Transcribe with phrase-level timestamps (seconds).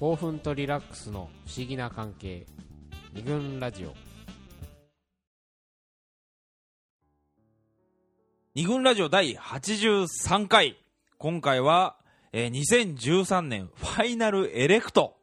[0.00, 2.46] 興奮とリラックスの不思議な関係
[3.12, 3.92] 二軍ラジオ
[8.54, 10.78] 二軍ラジオ第83回。
[11.18, 11.96] 今回は、
[12.32, 15.18] えー2013年ファイナルエレクト。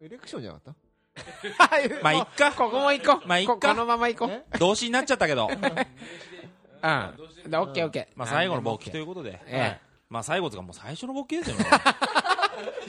[0.00, 0.74] エレクションじゃなかっ
[2.02, 2.52] まあ、いっか。
[2.52, 5.50] ここも行こうまあいっかここのまま行こうえ 動詞になっちゃったけど。
[5.50, 9.38] うんでオッケーオッケーまあ、最後の勃起とういうことで。
[9.44, 11.66] ええまあ、最後とかもう最初の勃起ですよね。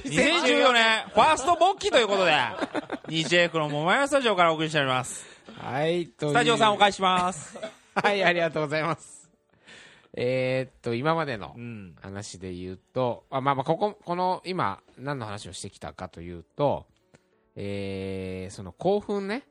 [0.04, 2.32] 2014年、ファースト勃起ということで、
[3.08, 5.26] 2JF の桃屋スタジオからお送りしております。
[5.58, 7.58] はいスタジオさんお返しします。
[7.96, 9.30] はいありがとうございます
[10.16, 11.96] えー、っと今までのうん。
[12.02, 16.86] 話で言うとあまあまあこここの今何の話をしてきたかというと
[17.56, 19.44] えー、その興奮ね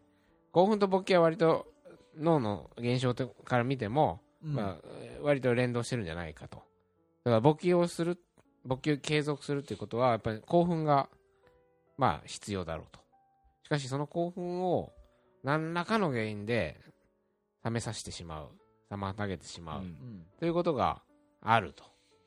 [0.51, 1.67] 興奮と勃起は割と
[2.19, 4.77] 脳の現象とから見ても、たまあ、
[5.23, 6.59] 割と連動してるんじゃないかと
[7.25, 8.19] だから勃起をする
[8.65, 11.09] 勃起を継続するっていうことはやっぱり興奮が
[11.99, 13.01] まあ必要だろうと。
[13.65, 14.93] しかしその興奮を
[15.43, 16.79] 何らかの原因で
[17.65, 18.49] 冷めさせてしまう。
[18.91, 19.87] 妨げてしまう、うん。
[19.87, 20.27] うん。
[20.39, 21.03] ということが
[21.41, 21.85] あると。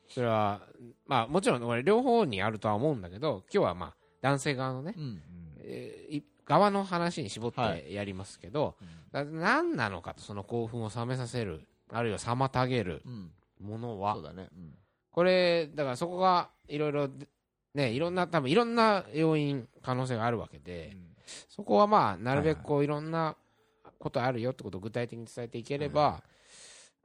[0.10, 0.62] それは、
[1.08, 5.22] まあもちろん俺両方にあるとは思うんだけど、今日はまあ男性側のね、うん。
[5.60, 8.88] えーい側の話に絞っはてやりますけど、うん。
[9.12, 13.32] だ何なのかと、その興奮を冷めさせる、あるいは妨げるうん。
[13.60, 14.50] ものはそう、だね。
[14.56, 14.74] うん
[15.16, 17.10] これ、だからそこがいろいろ、
[17.74, 20.98] ね、いろんな、多分いろんな要因、可能性があるわけで、
[21.48, 23.38] そこはまあ、なるべくこういろんな
[23.98, 26.22] ことあるよってことを具体的に伝えていければ、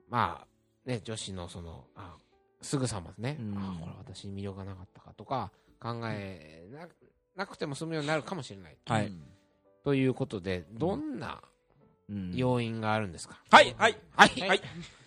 [0.08, 2.16] まあ、ね、女子のその、あ
[2.60, 3.56] すぐさまね、うん。
[3.56, 6.88] あこれ私に魅力がなかったかとか、考えな
[7.36, 8.76] なくても済むようになるかもしれない。
[8.86, 9.06] はい。
[9.06, 9.22] うん
[9.82, 11.49] ということで、どんなうん
[12.34, 13.96] 要因があるんですか、はい、はい。
[14.16, 14.60] はい、はい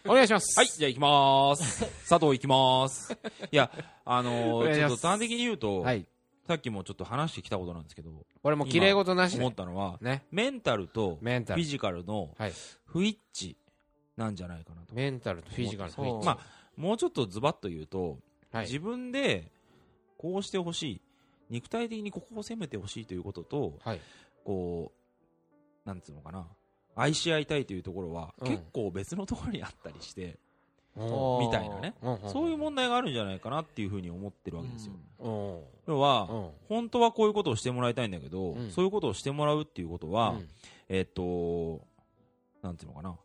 [0.06, 0.60] お願いします。
[0.60, 1.86] はい、じゃあ行きまーす。
[2.10, 3.18] 佐藤行きまーす。
[3.52, 3.72] いや、
[4.04, 6.06] あのー、ちょっと端的に言うと、はい。
[6.46, 9.56] さっきもちょっと話してきたことなんですけど、これも綺麗事なし思っで。
[9.56, 10.26] たのは、ね。
[10.30, 11.66] メンタルとフメンタルィ。
[11.66, 12.54] ジカルのはい。
[12.86, 13.56] 不一致
[14.18, 14.94] なんじゃないかなと。
[14.94, 16.40] メンタルとフィジカルの不一致まあ、
[16.76, 18.20] もうちょっとズバッと言うと、
[18.52, 18.66] はい。
[18.66, 19.50] 自分で
[20.18, 21.02] こうしてほしい、
[21.50, 24.02] 肉体的にここを攻めてほしいということと、はい。
[24.44, 24.92] こ
[25.86, 26.46] う、なんつうのかな、
[26.96, 28.48] 愛し合いたいというところは、うん。
[28.48, 30.38] 結構別のところにあったりして、
[30.96, 31.96] みたいなね、
[32.28, 34.94] そういう問題があるんじゃないかなっていうふうに思ってるわけですよ。
[35.20, 35.94] うん。
[35.94, 36.50] 要は、うん。
[36.70, 38.72] 本当はこういうことをしてもらいたいんだけど、うん。
[38.72, 40.50] そういうことをしてもらうっていうことは、うん。
[40.90, 41.82] えっ、と、
[42.62, 43.16] なんていうのかな、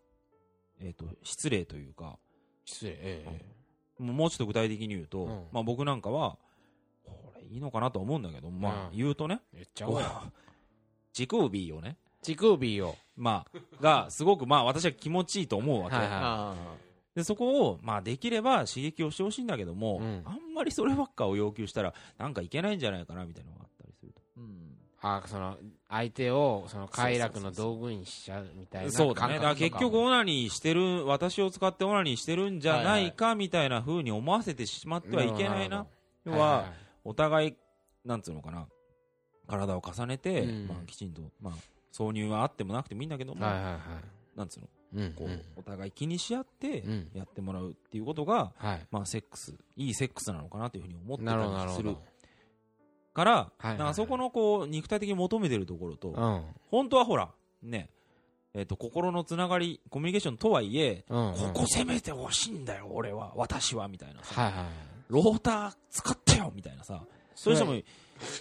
[0.81, 2.17] えっ、と、失礼というか、
[2.65, 2.97] 失礼。
[2.99, 3.45] え
[3.99, 5.45] もうもうちょっと具体的に言うと、うん。
[5.53, 6.39] まあ僕なんかは、
[7.05, 8.97] これいいのかなと思うんだけど、まあうん。
[8.97, 10.23] 言うとね、え言っちゃおうよ。
[11.12, 12.97] 乳首をね、乳首を。
[13.19, 15.97] まあ、が、すごくまあ私は気持ちいいと思うわけ。
[15.97, 16.12] はいはい。
[16.21, 16.55] あ
[17.15, 20.23] で、そこを、まあできれば刺激をしてほしいんだけども、うん。
[20.25, 24.23] あんまりそればっかを要求したら、なんかいけないんじゃないかなみたいなのがあったりすると。
[24.39, 24.79] ーうん。
[25.01, 25.56] あその
[25.89, 29.35] 相手をその快楽の道具にしちゃうみたいなそうだね。
[29.35, 35.87] だから結局オナニーしてる、私を使ってオナニーしてるんじゃないかみたいな風に思わせてしまってはいけないな。
[36.25, 36.73] 要は、
[37.05, 37.55] お互い、
[38.05, 38.67] なんつうのかな、
[39.47, 40.67] 体を重ねて、うん。
[40.69, 41.55] まあきちんと、まあ、
[41.98, 44.38] 挿入はあってもなくてもいいんだけども、はいはいはい。
[44.38, 47.10] なんつうの、うんこう、お互い気にし合ってうん。
[47.14, 48.86] やってもらうっていうことが、はい。
[48.91, 51.97] まあ、セックス、いいセックスなのかなというふうに思ってたりする
[53.14, 56.42] から、はいはいなんかそこのこう肉体的に求めてるところと、うん。
[56.70, 57.31] 本当はほら、
[57.62, 57.91] ね、
[58.54, 64.64] えっ、と、心のつながり、コミュニケーションとはいえ、うんここ攻めてほしいんだよ、俺は、私は、みたいなさ、はいはい
[65.08, 67.03] ローター使ってよ、みたいなさ、
[67.34, 67.81] そういう人も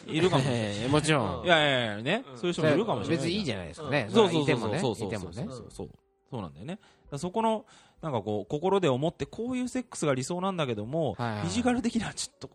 [0.06, 0.62] いるかもしれない。
[0.62, 1.46] ええもちろん。
[1.46, 3.26] いやいやいやね、そういう人もいるかもしれない。
[3.26, 4.08] 別にいいじゃないですかね。
[4.12, 4.96] そうそうそうそうそう。
[4.96, 5.90] そうそうそう
[6.30, 6.42] そう。
[6.42, 6.80] なんだよね。
[7.16, 7.66] そこの
[8.02, 12.50] なんかこう心で思ってこういうセックスが理想なんだけども、フィジカル的にはちょっと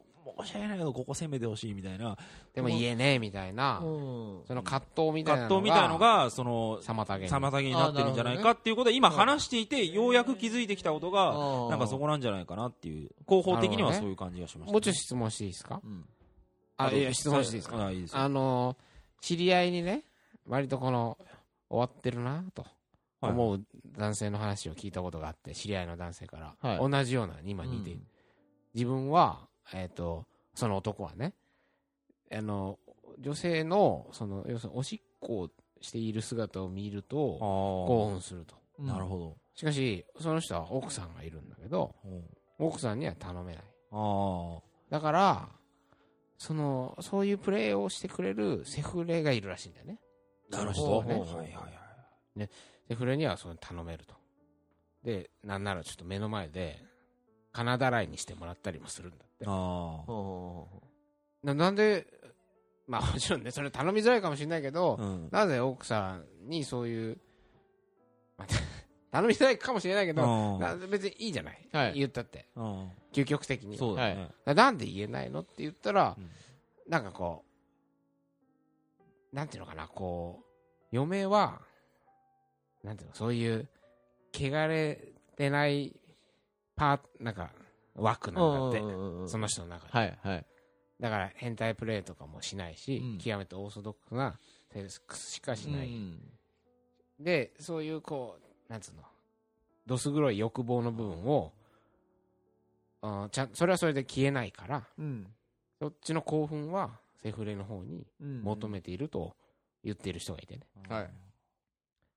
[0.44, 2.16] 申し訳ないけどここ攻めてほしいみたいな。
[2.54, 3.80] でも言えねえみたいな。
[3.82, 4.40] うん。
[4.46, 7.30] その葛藤みたいな葛藤みたいのがその妨げに。
[7.30, 15.80] 妨げになってるんじゃないかっていうことで今話していてようやく気づいてきたことがなんかそこなんじゃないかなっていう広報的にはそういう感じがしました、もうちょっと質問していいですか？
[15.82, 16.04] うん
[16.86, 17.86] あいや質問していいですか？
[17.86, 18.18] あいいですよ。
[18.18, 18.92] あのー
[19.22, 20.02] 知り合いにね
[20.48, 21.16] 割とこの
[21.70, 22.66] 終わってるなと
[23.20, 23.32] はい。
[23.32, 23.64] 思う
[23.96, 26.90] 男性の話を聞いたことがあって知り合いの男性から、はい。
[26.90, 27.90] 同じような今似て。
[27.90, 28.06] いる、うん。
[28.74, 31.34] 自分は、えっとその男はね
[32.32, 32.80] あの
[33.20, 38.56] 女性のその要するにおしっこをしている姿を見ると興奮すると。
[38.80, 38.86] うん。
[38.86, 42.24] なるほど、しかしその人は奥さんがいるんだけどうん。
[42.58, 43.64] 奥さんには頼めない。
[43.92, 44.58] あ
[44.90, 45.48] だから
[46.42, 50.00] そのそういうプレーをしてくれるセフレがいるらしいんだよね。
[50.52, 51.14] あなるその人はね。
[51.14, 52.48] ほどはいはいはい。
[52.88, 54.16] セフレにはそれ頼めると。
[55.04, 56.82] でなんならちょっと目の前で
[57.52, 59.44] 金だらいにしてもらったりもするんだって。
[59.46, 62.08] ああななんで、
[62.88, 65.28] まあもちろんね、それ頼みづらいかもしれないけど、うん。
[65.30, 67.18] なぜ奥さんにそういう、
[68.36, 68.48] まあ
[69.12, 71.92] 頼みづらいかもしれないけど、な別にいいじゃない、はい。
[71.94, 72.90] 言ったって、うん。
[73.12, 73.76] 究極的に。
[73.76, 75.40] そうだよねなんで言えないの？
[75.40, 76.30] って言ったら、うん。
[76.88, 77.44] なんかこ
[79.32, 80.44] う、なんていうのかな、こう、
[80.90, 81.60] 嫁は、
[82.82, 83.68] なんていうの、そういう、
[84.34, 85.94] 汚れてない
[86.74, 87.50] パーなんか、
[87.94, 88.78] 枠なんだって、
[89.28, 89.92] その人の中で。
[89.92, 90.46] はいはい。
[91.00, 93.18] だから変態プレイとかもしないし、うん。
[93.18, 94.38] 極めてオーソドックスな
[94.72, 96.18] セックスしかしない、うん。
[97.18, 99.02] でそういうこうなんつうの？
[99.86, 101.52] どす黒い欲望の部分を
[103.00, 105.26] あーちゃんそれはそれで消えないからうん。
[105.80, 106.90] そっちの興奮は
[107.22, 108.42] セフレの方にうん。
[108.42, 109.36] 求めていると
[109.82, 111.10] 言っている人がいてね、はい。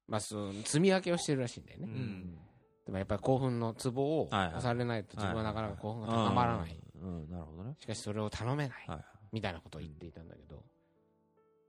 [0.08, 2.02] まあ、そう積み分けをしてるらしいんだよね、ううん。
[2.02, 2.38] ん
[2.86, 7.30] でもやっぱり興奮のツボを押されないと自分はなかなか興奮がうん高まらない、うん。
[7.32, 7.76] なるほどね。
[7.80, 8.88] しかしそれを頼めない。
[9.32, 10.64] みたいなことを言っていたんだけど、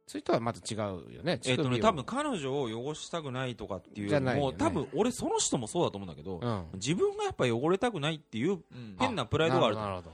[0.06, 1.40] そういう人はまた違うよね。
[1.44, 4.56] えっとね多分彼女を汚したくないとかっていうよりもじゃないよね。
[4.56, 6.64] 多分俺その人もそうだと思うんだけどうん。
[6.74, 8.96] 自分がやっぱ汚れたくないっていううん。
[8.98, 9.80] 変なプライドがあると。
[9.82, 10.12] なるほど。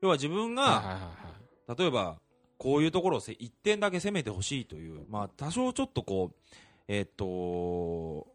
[0.00, 1.78] 要は自分がはいはいはいはい。
[1.78, 2.18] 例えば
[2.56, 6.52] こういうところをせ一点だけ攻めてほしいというまあ多少ちょっとこう
[6.88, 8.26] えっと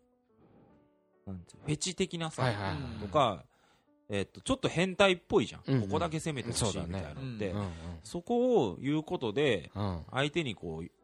[1.26, 3.44] なんていうのフェチ的なさはいはいはいとか
[4.10, 5.62] えっとちょっと変態っぽいじゃん。
[5.66, 5.82] うんうん。
[5.82, 7.52] ここだけ攻めてほしいみたいなのって。
[7.52, 7.70] そううんうん。
[8.04, 10.02] そこを言うことでうん。
[10.12, 10.99] 相手にこう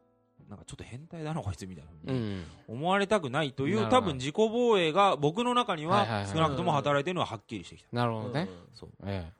[0.48, 7.88] なんかちょっと変態だなこいつみたいなうんうん思われたくないという多分自己防衛が僕の中には少なくとも働いてるのははっきりしてきた。
[7.92, 8.48] なるほどね。
[8.74, 9.32] そうええ。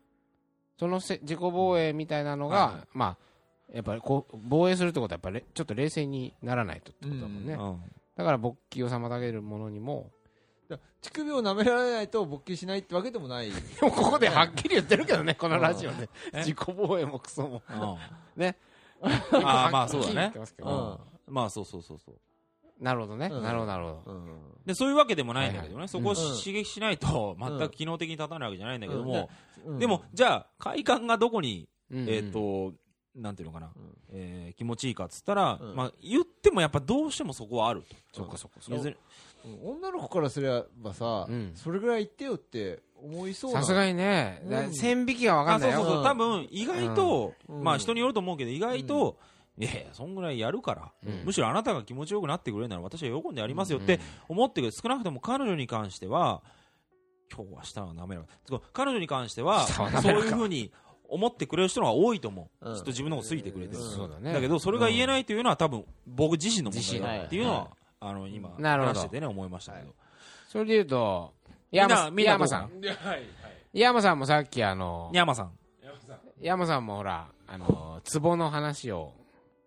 [0.78, 7.54] そのせ自己防衛みたいなのはいはが、まあ、やっぱりこう、防衛するってことは、やっぱりちょっと冷静にならないとってことだもんね。
[7.54, 7.80] うん
[8.16, 10.10] だから勃起を妨げるものにも、
[11.02, 16.08] 乳首を舐められないと勃起しないってわけでもない でもここではっきり言ってるけどね、このラジオで。
[16.32, 17.62] え自己防衛もクソも。
[17.68, 17.96] うん
[18.40, 18.56] ね。
[19.02, 20.32] あーまあそうだね。
[21.26, 22.14] まあそうそうそうそう。
[22.80, 23.28] なるほどね。
[23.32, 23.42] うん。
[23.42, 24.12] なるほど、なるほど。
[24.12, 24.28] うん。
[24.66, 29.30] でそういうわけでもないんだけどね、そこを刺激しないと全く機能的に立たないわけじゃないんだけども、
[29.64, 29.78] うん。
[29.78, 32.72] でもじゃあ快感がどこに、えっ、と
[33.14, 33.72] なんていうのかな、ん。
[34.10, 35.76] えー気持ちいいかっつったら、うん。
[35.76, 37.82] まあ、言ってもやっぱどうしてもそこはある
[38.12, 38.20] と。
[38.20, 38.60] そっかそっか
[39.62, 41.52] 女の子からすればさうん。
[41.54, 43.60] それぐらい言ってよって思いそうな。
[43.60, 44.74] さすがにね、だうん。
[44.74, 45.80] 線引きが分かんないよ。
[45.80, 46.04] あそうそうそう、うん。
[46.04, 47.62] 多分意外と、うん。
[47.62, 49.18] まあ人によると思うけど意外と、
[49.58, 51.24] いやいやそんぐらいやるから、うん。
[51.24, 54.72] むしろあなたが気持ちよくなってくれるなら私は喜んでやりますよって思ってくれる。
[54.72, 56.42] 少なくとも彼女に関しては
[57.34, 60.72] 今日は明日は滑らかつうか彼女に関してははそう滑らかいうふうに
[61.08, 62.76] 思ってくれる人の方が多いと思う、うん。
[62.76, 63.90] きっと自分のこと好いてくれてる、うん。
[63.90, 64.32] そうだね。
[64.32, 68.94] だけどそれが言えないというのは多分僕自身の問題だっていうのは、自あの今なるほど。
[68.94, 69.94] 話しててね思いましたけど、
[70.48, 71.32] それで言うと、
[71.70, 72.70] 山みんな山さん。
[73.72, 75.52] 山さんもさっきあの、山さん。
[76.40, 79.12] 山さんもほら、あの、ツボの話を、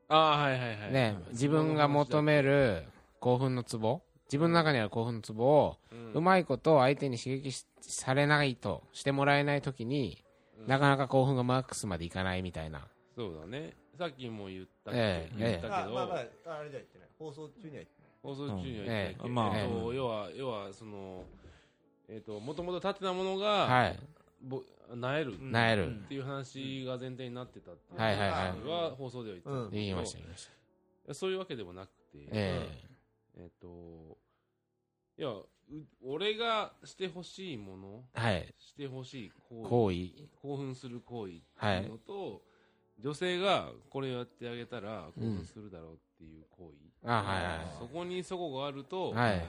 [0.07, 0.91] ああはいはいはい。
[0.91, 2.83] ね、自分が求める
[3.19, 5.77] 興奮のツボ、自分の中にある興奮のツボを、
[6.13, 10.23] うまいこと相手に刺激しされないと、してもらえないときに、
[10.67, 12.87] なかなか興奮がマックスまでいかないみたいな。
[13.15, 13.73] そうだね。
[13.97, 14.97] さっきも言ったけ？
[14.97, 16.05] ええ言ったけど、あ
[16.63, 17.09] れじゃ言ってない。
[17.17, 17.91] 放送中には言って
[18.23, 19.57] 放送中には言ったけど、ええまあ
[19.93, 21.23] 要は要はその
[22.09, 23.99] えっ、ともともと立ってたものが、はい。
[24.41, 24.63] ぼ
[24.95, 25.91] なえるっなえる。
[26.07, 30.49] ていう話が前提になってたっていうはいはいはいは放送では言ってたんだけど言いました、言いまし
[31.07, 31.13] た。
[31.13, 31.93] そういうわけでもなくて、
[32.31, 32.67] え
[33.37, 34.17] えっ、と
[35.17, 35.45] いやう
[36.03, 38.53] 俺がしてほしいものえはい。
[38.57, 40.29] してほしい行為行為。
[40.41, 42.41] 興奮する行為っていうのと、
[42.99, 46.71] 女性がこれやってあげたら興奮するだろうっていう行
[47.03, 47.67] 為、あ、はいはい。
[47.77, 49.45] そこにそこがあると、はい。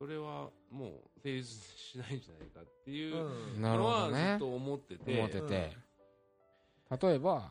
[0.00, 3.60] それはもう成立しないんじゃないかっていううん。
[3.62, 4.36] なるのはずっほどね。
[4.38, 5.76] と思ってて、思ってて。
[7.06, 7.50] 例えば、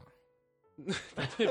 [1.37, 1.47] 例え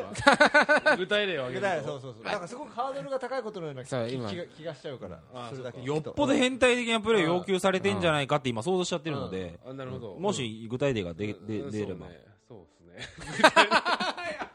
[0.84, 0.96] ば？
[0.98, 1.88] 具体例を挙げだると。
[1.88, 2.24] そうそうそう。
[2.24, 4.28] だからすごくハードルが高いことのような気そう今。
[4.28, 5.22] 気が気がしちゃうから。
[5.32, 10.16] あそれだけよっぽど変態的なプレー要求されてんじゃないかって今想像しちゃってるので、あなるほど。
[10.18, 11.70] もし具体例が出でうん。
[11.70, 13.48] 出れば、そうねそうですね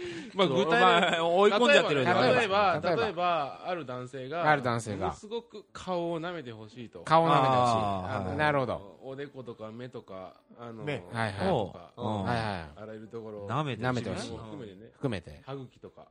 [0.34, 4.96] まあ具体例まあ追い込んじゃってるんで例えば例えば例えば例えばある男性がある男性が。
[4.98, 7.00] ものすごく顔を舐めてほしいと。
[7.00, 7.72] 顔を舐めてほしい。
[7.74, 8.98] あのなるほど。
[9.02, 11.32] おでことか目とかあの目はいはい。
[11.32, 12.82] はいはい。
[12.82, 14.30] あらゆるところ舐めて舐めてほしい。
[14.30, 14.90] も含めてね。
[14.92, 15.40] 含めて。
[15.44, 16.08] 歯茎とか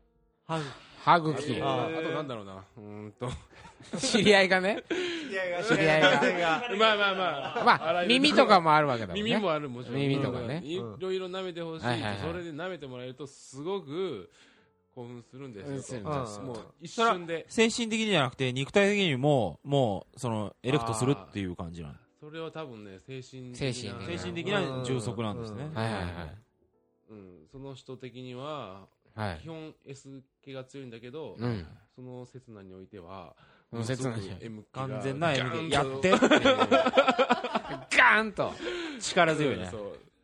[1.04, 1.62] 歯茎。
[1.62, 2.64] ああとなんだろうな。
[2.78, 3.30] うーんと。
[3.98, 4.84] 知り合いがね。
[4.90, 6.02] 知り合い
[6.42, 6.62] が。
[6.78, 7.64] まあまあまあ。
[7.64, 9.24] まあ、耳とかもあるわけだもんね。
[9.24, 9.98] 耳もあるもちろん。
[9.98, 10.62] 耳とかね。
[10.66, 11.88] いろいろ舐めてほしいそ
[12.34, 14.30] れで舐めてもらえるとすごく
[14.94, 16.02] 興奮するんですよ。
[16.02, 17.46] もう一瞬で。
[17.48, 21.96] 精神的にじゃなくて肉体的にももうそのエレクトするっていう感じなの。
[22.20, 23.74] それは多分ね精神的な。
[23.74, 24.18] 精神的な。
[24.18, 26.38] 精神的な充足なんですね、はいはいはい。
[27.12, 28.88] うん、その人的には、
[29.20, 29.40] はい。
[29.42, 29.48] 基。
[29.50, 31.66] 本 S 系が強いんだけど、うん。
[31.94, 33.36] その刹那においては、
[33.70, 34.34] その刹那に。
[34.40, 36.30] M 完全な M でやってって
[37.98, 38.54] ガーンと。
[39.00, 39.70] 力強いね。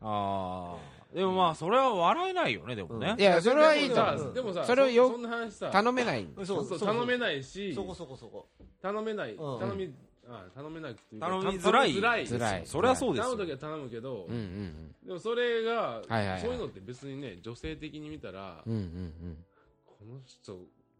[0.01, 3.15] ああでもまあそれは笑えないよねでもね。
[3.17, 4.33] いや、それはいいとでもさ思う。
[4.33, 6.27] でもさ、それをよそんな話さ、頼めない。
[6.39, 8.47] そそうそう頼めないし、そこそこそこ
[8.81, 9.59] 頼めない、うん。
[9.59, 9.93] 頼み、
[10.27, 12.27] あ頼めないっていうか頼みづらい頼みづらい。
[12.27, 12.65] 辛い。
[12.65, 18.73] それはそうですよ頼むときは頼むけど、うんうんでもそれが、はいはいはいそういうのって別にね、女性的に見たら、うん。
[18.73, 19.37] うんうん
[19.85, 20.53] この人、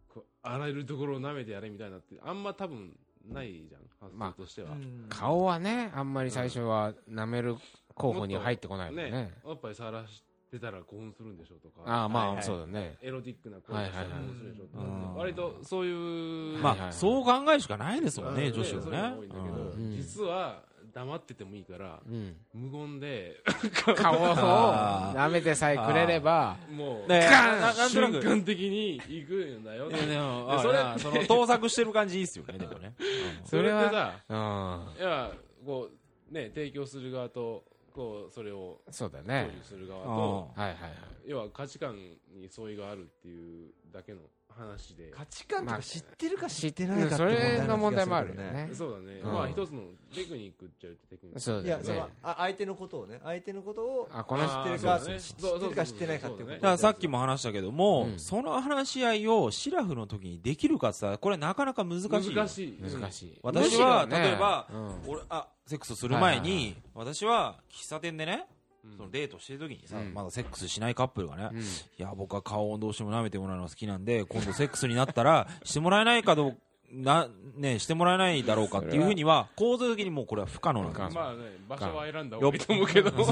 [0.07, 4.71] こうあらゆるところを舐めてやれみたいなって、あんま多分ないじゃん、発まあ想としては。
[4.71, 5.05] うん。
[5.09, 7.55] 顔はね、あんまり最初は舐める
[7.93, 10.23] 候補には入ってこないもんねね。、おっぱい触らし
[10.55, 12.43] てたら興奮するんでしょうとか、ああ、まあ、はいはい。
[12.45, 12.97] そうだね。
[13.01, 14.83] エロティックな声をしたら興奮するでしょうとか。
[14.83, 16.89] はいはいはいって、割とそういう、まはいはい。
[16.89, 18.53] あそう考えるしかないですもんねうん。
[18.53, 18.81] 女子はね。
[18.81, 19.91] そういうのが多いんだけど、うん。
[19.95, 22.35] 実は黙っててもいいから、うん。
[22.53, 23.41] 無言で、
[23.97, 24.35] 顔を
[25.13, 29.89] 舐めてさえくれれば、もう、ねガン瞬間的に行くんだよ。
[29.89, 32.95] でもでそれその盗作してる感じいいっすよねでもね。
[33.43, 35.01] それってさ、うん。
[35.01, 35.31] いや、
[35.65, 39.47] こう、ね、提供する側と、こう、それをそうね。
[39.49, 40.93] 受する側うんと、はいはいはい。
[41.25, 44.19] 要は価値観に相違があるっていうだけの
[44.57, 45.11] 話で。
[45.11, 48.69] 価値観とか知ってるか知ってないかってそれの問題もあるよね。
[48.73, 49.19] そうだね。
[49.23, 49.81] うんまあ一つの
[50.13, 51.39] テクニックっちゃうとテクニック。
[51.39, 52.09] そうねいやその。
[52.23, 62.79] あ相手のことをね相手のことをあ、この知ってるか知ってるか知ってないかっていうことそうだねだからさっきも話したけども、うんその話し合いをシラフの時にできるかって言ったらこれなかなか難しいよ難しい。
[62.81, 63.39] 難しい。
[63.43, 68.54] 私は例えばうん俺あセックスする前に、はいはいはい私は喫茶店でねうん
[68.95, 70.13] そのデートしてる時にさ、うん。
[70.13, 71.59] まだセックスしないカップルがね、うん。
[71.59, 71.63] い
[71.97, 76.57] や僕は顔をどうしても舐めてもらうのが好きなんで今度セックスになったら してもらえないかどう
[76.91, 81.21] なねしてもらえないだろうかっていうふうには構造的にもうこれは不可能なんですよ。
[81.21, 83.11] まあね、場所は選んだ方がいいと思うけど。
[83.11, 83.25] でも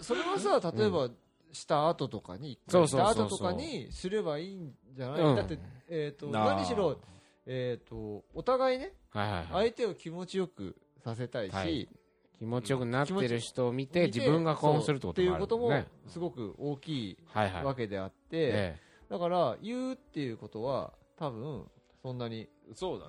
[0.00, 1.08] それはさ例えば
[1.52, 5.36] した後とかにした後とかにすればいいんじゃない、うん。
[5.36, 5.58] だって
[5.88, 6.54] えっ、となあ。
[6.54, 6.98] 何しろ
[7.46, 9.46] えっ、とお互いねはいはいはい。
[9.50, 11.88] 相手を気持ちよくさせたいし、はい
[12.38, 15.86] 気持ちよくなってる人を見て、自分が興奮するってこともっていうこともね。
[16.06, 17.18] すごく大きい。
[17.34, 18.76] わけであって、え
[19.10, 21.64] だから言うっていうことは多分
[22.02, 22.48] そんなに。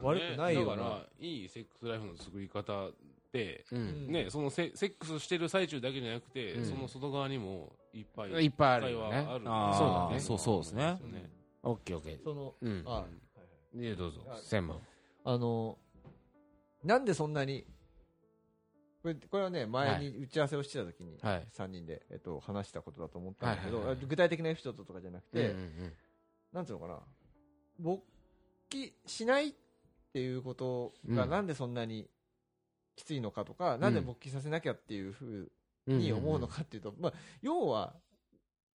[0.02, 2.92] 悪くないよなだから、いいセックスライフの作り方っ
[3.32, 4.12] て、えうん。
[4.12, 11.00] ね、そのセセックスしてる最中だけじゃなくて、うんその外側にもいっぱいいっぱいあるよねあそうだねそうそうですね
[11.64, 12.24] オッケーオッケー。
[12.24, 12.84] そのうん。
[12.86, 13.06] あ
[13.98, 14.38] どうぞあ。
[14.42, 14.80] 専門。
[15.26, 15.78] あの
[16.84, 17.66] なんでそんなに
[19.02, 21.48] これこれはね前に打ち合わせをしてた時にはい。
[21.58, 25.94] 3人で、えっと、話したことだと思ったんだけど、はいはいはい具体的なエピソードとかじゃなくて、うんうん
[26.52, 27.00] なんていうのかな。
[27.80, 28.02] 勃
[28.70, 29.54] 起しないっ
[30.12, 31.30] ていうことがうん。
[31.30, 32.10] なんでそんなに
[32.96, 35.52] きついのかとか、なんで勃起させなきゃっていうふう
[35.88, 36.00] うん。
[36.00, 37.94] に思うのかっていうと、まあ、要は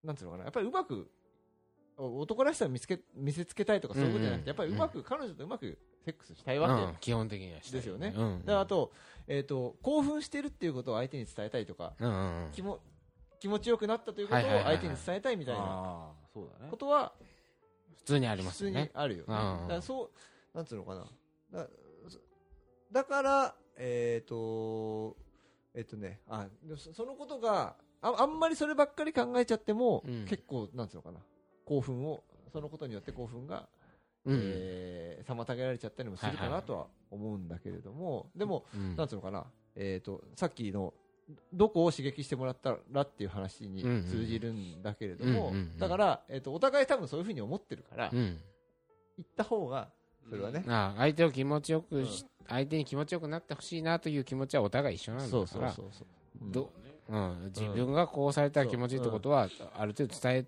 [0.03, 0.43] なんていうのかな。
[0.43, 1.05] やっぱりうまくお
[1.97, 6.95] 男らしさを見つけ見せつけたいとかそういうことじゃなくて、やっぱりうまく、彼女とうまくセックスしたいわけ、うん。
[6.99, 8.13] 基本的にはですよね。
[8.15, 8.45] うん。
[8.45, 8.91] であと,、
[9.27, 12.49] えー、と興奮してるっていうことを相手に伝えたいとかうん。
[12.51, 12.79] 気も
[13.39, 17.13] 気持ちよくなったということを相手に伝えたいみたいなことは
[17.97, 18.91] 普通にあり普通にますよね。
[18.93, 19.25] あるよね。
[19.27, 19.35] うん。
[19.35, 20.11] うんだからそ
[20.53, 21.05] うなんつうのかな。
[21.51, 21.67] だ
[22.91, 25.15] だからえっ、と
[25.73, 26.47] えっ、とねあ
[26.77, 30.25] そそのことがああんまりそればっかり考えちゃっても、うん。
[30.25, 31.19] 結構なんつうのかな
[31.65, 33.67] 興奮をそのことによって興奮が、
[34.25, 34.39] うん。
[34.41, 38.95] えー妨げられちゃったりもするかはいはないとは思うんだけれども、でもうん。
[38.95, 40.93] なんつうのかな、えー、とさっきの
[41.53, 48.37] どこを刺激してもらったらっていう話に通じるんだけれども、うんうんうんだから、えー、とお互い多分そういうふうに思ってるから、うん。
[49.17, 49.89] 行った方が
[50.29, 56.05] それはね、ああ相手を気持ちよくし、相手に気持ちよくなってほしいなという気持ちはお互い一緒なんだそうから、そうそうそ
[56.41, 56.47] う、う。
[56.49, 56.51] ん。
[56.51, 56.71] ど
[57.09, 60.45] うん、自分がこうされたら気持ちいいってことは、ある程度伝え、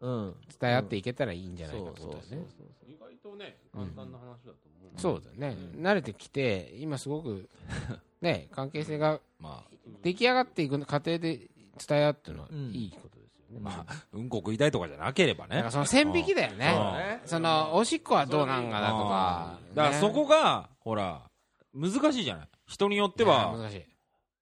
[0.00, 2.46] うん、伝え合っていけたらいいんじゃないかとだよね。
[2.86, 5.00] 意外とね、簡単な話だと思う。
[5.00, 7.48] そうだね、慣れてきて、今すごく、
[8.20, 9.64] ね、関係性がま
[10.02, 11.48] 出来上がっていく過程で
[11.86, 13.58] 伝え合うっていうのはうんいいことですよね。
[13.58, 16.66] あまあうんこ食いたいとかじゃなければねその線引きだようんね。
[16.66, 19.58] ねその、おしっこはどうなんかなとか。
[19.74, 21.22] だからそこがほら
[21.74, 23.84] 難しいじゃない人によっては難しい。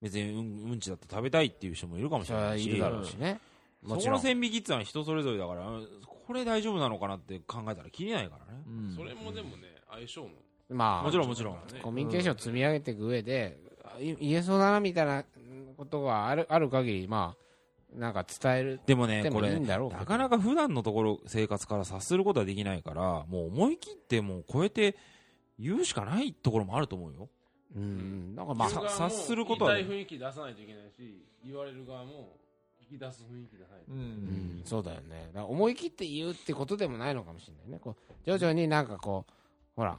[0.01, 3.41] 別にうんうんちだって食べたいっていう人もいるかもしそれないしいるだろうしね。
[3.83, 4.17] もそちろん。
[4.17, 5.89] この線引きってのは人それぞれだからうん
[6.27, 8.63] これ大丈夫なのかなって考えたらきりないからね。
[8.67, 8.95] うん。
[8.97, 10.29] それもでもね、相性も。
[10.71, 11.55] まあ、もちろんもちろん。
[11.55, 11.81] ね。
[11.83, 15.25] コミュニケーションを積み上げていく上で、あい言えそうだなみたいな
[15.77, 17.35] ことがあるある限り、ま
[17.95, 20.01] あ、なんか伝えるでもねでもいいこれんだろうけど。
[20.01, 24.97] なかなか普段のところ生活から察することはできないからもう思い切ってもう超えて
[25.59, 27.29] 言うしかないところもあると思うよ。
[27.75, 28.69] うん、なんかまあ。
[28.69, 29.89] 察することはね言い。
[29.89, 32.42] たい雰囲気出さないといけないし、言われる側も、引
[32.97, 33.73] き出す雰囲気で、はい。
[33.89, 35.27] ううんん、そうだよね。
[35.33, 37.79] だから思い切って言うってことでもないのかもしれないね。
[37.83, 39.33] こう徐々になんかこう、
[39.77, 39.99] ほら、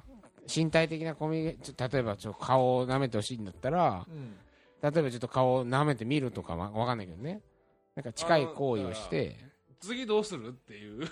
[0.53, 4.35] 身体的なコミュニケーション、例えばちょっと顔を舐めてほしいんだったら、うん
[4.81, 7.39] 例えばちょっと顔を舐めてみるとかわわかんないけどね。
[7.95, 9.37] なんか近い行為をして、
[9.79, 11.07] 次どうするっていう、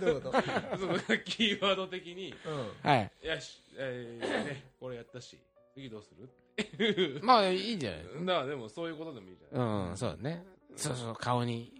[0.00, 0.42] どういうこと？
[0.78, 3.10] そのキーワード的に、うんはい。
[3.24, 5.38] よし、えーね、これやったし、
[5.74, 7.22] 次どうするっていう。
[7.24, 8.02] まあいいんじゃない？
[8.26, 10.44] だからでもそういうことでもいいじゃないうん、そうだね。
[10.76, 11.72] そうそう、顔に、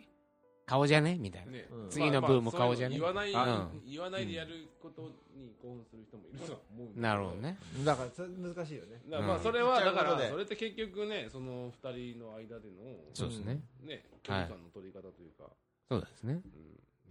[0.66, 1.18] 顔じゃね？
[1.18, 1.52] みたいな。
[1.52, 1.66] ね。
[1.70, 2.98] うん次のブーム顔じゃね？
[2.98, 3.82] まあまあ言わない、うん。
[3.86, 5.02] 言わないでやること
[5.34, 7.00] に興奮する人もいるとは思う。
[7.00, 7.58] なるほどね。
[7.84, 9.02] だからそれ難しいよね。
[9.10, 9.42] まあうん。
[9.42, 13.60] それはだからそれって結局ねその二人の間でのそうですね。
[13.82, 15.50] ね距離感の取り方というか、
[15.90, 16.34] そうですね。
[16.34, 16.42] うん、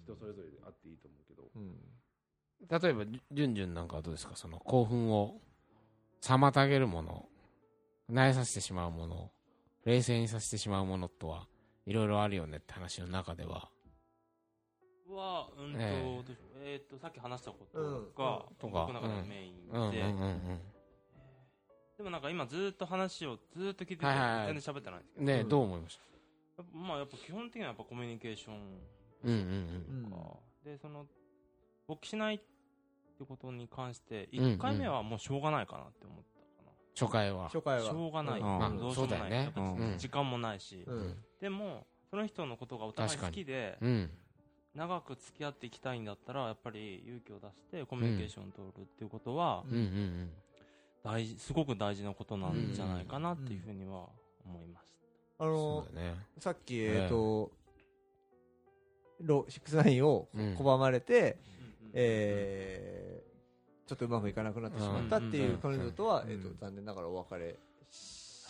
[0.03, 1.43] 人それぞれであっていいと思うけど。
[1.55, 1.75] うん。
[2.61, 4.35] 例えば、じゅんじゅんなんかはどうですか？
[4.35, 5.41] その興奮を
[6.21, 7.25] 妨げるもの、
[8.11, 9.31] 萎えさせてしまうもの、
[9.83, 11.47] 冷静にさせてしまうものとは、
[11.85, 13.69] いろいろあるよねって話の中では。
[15.09, 20.59] は、うんと、えどうしようえーっと、さっき話したことうんが、とか僕の中ではメインうんうんで、うんうん。
[21.97, 25.99] でもなんか今ずーっと話をずーっと聞いてて、はいはいはい全然喋ってないんですけど、ねえ、うんどう思いまし
[26.57, 28.55] やっぱまあやっぱ基本的にはやっぱコミュニケーション
[29.23, 30.17] たうんうんうんか、
[30.63, 31.05] で、その、
[31.87, 32.45] 勃起しないって
[33.27, 37.45] ことに関して、うんうん1回目はもうしょうがないかなって思ったか初回は。
[37.45, 37.83] 初回な。
[37.83, 38.39] しはょうがない。
[38.39, 39.45] うんまあどうしようもない。
[39.45, 44.09] そうだよね時間もないし、うんでも、その人のことがお互い好きで、うん。
[44.73, 50.29] 長く付き合っていきたいんだったら、やっぱり勇気を出してコミュニケーションを取るっていうことは、うんうんうん。
[51.03, 54.07] 大事、すごく大事なことなんじゃないかなっていうふうには
[54.45, 54.93] 思いまし
[55.39, 56.15] あそのね。
[56.37, 57.51] さっきえええっと
[59.21, 61.37] ロシックスナインをうん拒まれてた。
[61.93, 63.31] えー
[63.87, 67.59] ちょっとうまくいかなくなってしまったっていう彼女とはうんえーと残念ながらお別れ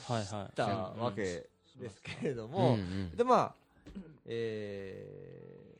[0.07, 0.25] はいはい。
[0.25, 3.11] したわけですけれどうんもうん。
[3.15, 3.55] でまあ
[4.25, 5.71] えー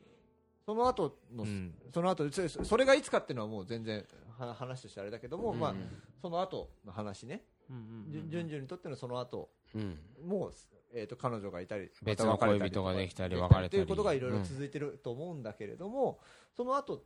[0.64, 1.74] その後のうん。
[1.92, 4.04] その後そそれがいつかっていうのはもう全然
[4.38, 5.74] は話としてあれだけども、まあ、
[6.20, 7.80] その後の話ね、うんう
[8.26, 9.98] んじゅんにとってのその後うん。
[10.24, 10.52] もう、
[10.94, 13.70] えー、と彼女がいたり別の恋人ができたり別れたり。
[13.70, 16.20] ということがいろいろ続いてると思うんだけれども、
[16.56, 17.02] その後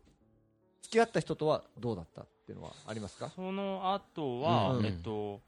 [0.83, 3.31] 付き合った人とはどうだったっていうのはありますか？
[3.35, 4.85] その後は、うん。
[4.87, 5.41] えっと、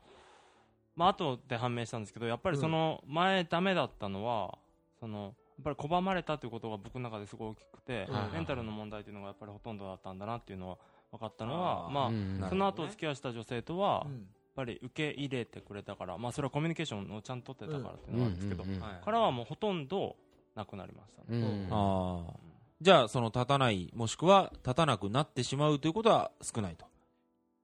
[0.99, 4.59] まあ後で判明したんですけど、やっぱりその前ダメだったのは、
[4.99, 5.33] その、やっ
[5.63, 10.79] ぱり拒まれたということが僕の中ですごい大きくて、はいメンタルの問題というのがやっぱりほとんどだったんだなっていうのは
[11.13, 18.65] 分かったのは、まあ、うんその後お付き合いした女性とは、やっうんぱり受け入れてくれたから、まあそれはコミュニケーションをちゃんと取ってたからっていうのがあるんですけど、
[19.05, 20.17] からはもうほとんど
[20.57, 21.39] なくなりましたね。
[21.39, 21.69] うん。
[21.71, 22.35] ああ。
[22.81, 26.88] じゃあ、その立たない、もしくは立たなくなってしまうということは少ないと。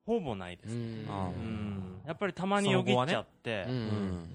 [0.07, 0.75] ほぼないです。
[0.75, 1.07] うん。
[1.09, 1.35] あー。
[1.35, 2.01] うん。
[2.07, 3.75] やっぱりたまによぎっちゃって、うん。
[3.75, 4.29] うん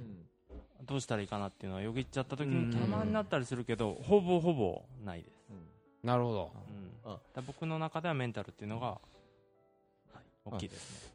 [0.85, 2.71] どうしたらいいかなっていうのはよぎっちゃった時うん。
[2.71, 5.39] にたまになったりするけど、ほぼほぼないです。
[6.03, 6.51] なるほど。
[7.05, 7.11] うん。
[7.11, 8.99] あだ僕の中ではメンタルっていうのが、は
[10.15, 10.23] い。
[10.45, 11.13] 大きいですね。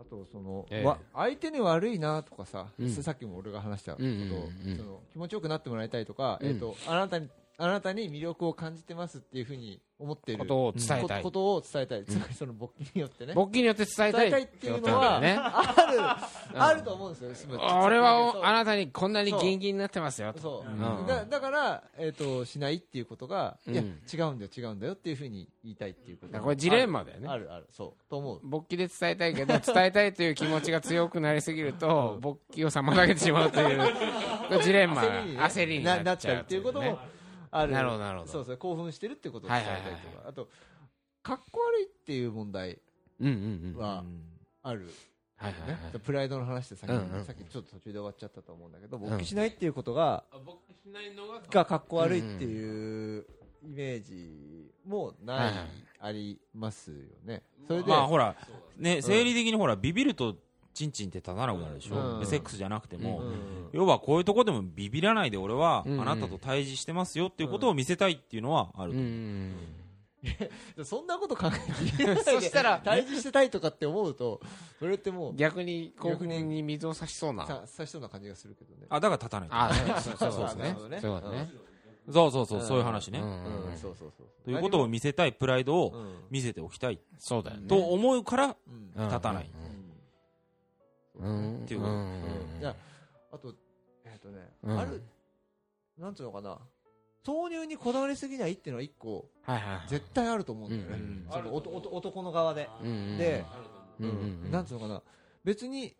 [0.00, 0.84] あとその、ええ。
[0.84, 2.90] わ相手に悪いなとかさ、うん。
[2.90, 4.76] さっきも俺が話したこと、うんうんうん。
[4.76, 6.48] その気持ちよくなってもらいたいとか、うん。
[6.48, 7.28] えっ、とあなたに
[7.58, 10.40] あなたに魅力を感じてますっていうふうに思っている。
[10.40, 11.22] ことを伝えたい。
[11.22, 11.30] こ。
[11.30, 14.42] とを伝えたい、つまりその勃起によってね、勃起によって伝えたい。
[14.42, 15.38] っていうのは、ね。
[15.38, 15.86] あ
[16.52, 20.32] る、あると思うんですよ、俺はあななたにこんなにギンギンになってますよ。
[20.32, 20.40] と。
[20.40, 21.06] そう、うん。
[21.06, 26.38] だだから、えー、としないっていうことが、いやうん違うんだよ違うんだよっていうふうに言いたいっていうこと。
[26.38, 27.28] これジレンマだよね。
[27.28, 28.10] あるあるそう。
[28.10, 28.40] と思う。
[28.42, 33.80] 勃起で伝えたいけど、伝えたいという気持ちが強くなりすぎると、勃起を妨げてしまうという、
[34.62, 36.98] ジレンマが焦りに,、なっちゃうっていうことも
[37.50, 37.72] ある。
[37.72, 38.32] なるほどなるほど。
[38.32, 39.94] そうそう興奮してるってことを伝えたいとか、はい。
[39.94, 40.48] はいはいあと
[41.22, 42.78] かっこ悪いっていう問題
[43.20, 43.80] うんうんうん。
[43.80, 44.04] は
[44.62, 44.90] ある、
[45.36, 46.00] はいはいはい。
[46.00, 47.24] プライドの話でさっき,、うんうん。
[47.24, 49.00] さっきちょっと途中で終わっちゃったと思うんだけどん。
[49.00, 53.26] 勃起しないっていうことが、あ僕しないのががかっこ悪いっていう
[53.64, 57.42] イメージもない、はいはいありますよね。
[57.66, 58.36] それで、まあほら、
[58.76, 60.36] ね、生理的にほら、ビビると、
[60.76, 61.96] チンチンって立たなくなるでしょ。
[61.96, 62.20] うん。
[62.20, 63.20] でセックスじゃなくても。
[63.20, 63.34] うん
[63.72, 68.94] 要はこういうとこでもビビらないで俺はあなたと対峙してますよっていうことを見せたいっていうのはあるう。
[68.94, 69.54] んうん
[70.84, 72.22] そんなこと考えていないで。
[72.22, 74.40] そしたら 対峙してたいとかって思うと
[74.78, 75.36] それってもううん。
[75.36, 77.46] 逆に興奮に水を差しそうな。
[77.46, 78.86] ささしそうな感じがするけどね。
[78.88, 80.44] あだから立たないあ、そうそうそう。
[80.44, 80.76] ですね。
[81.00, 81.10] そう。
[81.12, 81.50] いうことね。
[82.10, 82.62] そうそうそうう。
[82.62, 82.66] ん。
[82.66, 83.74] そういう話ね、うんううん。
[83.74, 83.76] ん。
[83.78, 86.14] そうそうそうということを見せたいプライドをうん。
[86.30, 87.00] 見せておきたい。
[87.18, 87.68] そうだよね。
[87.68, 89.08] と思うからうんうん。
[89.08, 89.50] 立たない。
[89.52, 89.85] うん。
[91.18, 91.92] っていうこと。
[91.92, 91.96] ん。
[91.96, 92.60] うん。
[92.60, 92.76] じゃ
[93.32, 93.54] あと
[94.04, 94.78] えっとねうん。
[94.78, 95.02] ある
[95.98, 96.58] なんつうのかな。
[97.24, 99.88] 挿入にこだわりすぎないっていうのは一個はいはい。
[99.88, 100.96] 絶対あると思うんだよね。
[100.96, 102.68] うんそのおとおと男の側で。
[102.82, 103.44] うんうんで
[103.98, 104.44] ううんうん。
[104.44, 104.50] うん。
[104.50, 105.02] なんつうのかな。
[105.44, 105.96] 別に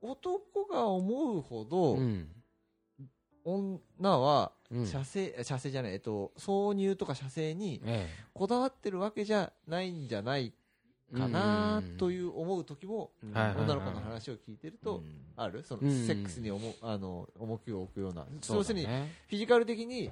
[0.00, 2.28] 男が思うほどうん。
[3.44, 3.80] 女
[4.18, 4.86] はうん。
[4.86, 10.61] 射精、射精じゃない、えっと、挿入とか射精にえこだわってるわけじゃないんじゃないえ
[11.12, 15.02] かなとういう思う時も、女の子の話を聞いてると、
[15.36, 15.62] ある？
[15.62, 16.06] その、うん。
[16.06, 20.10] セックスに重あの重きを置くような、ん要するに、ねフィジカル的に、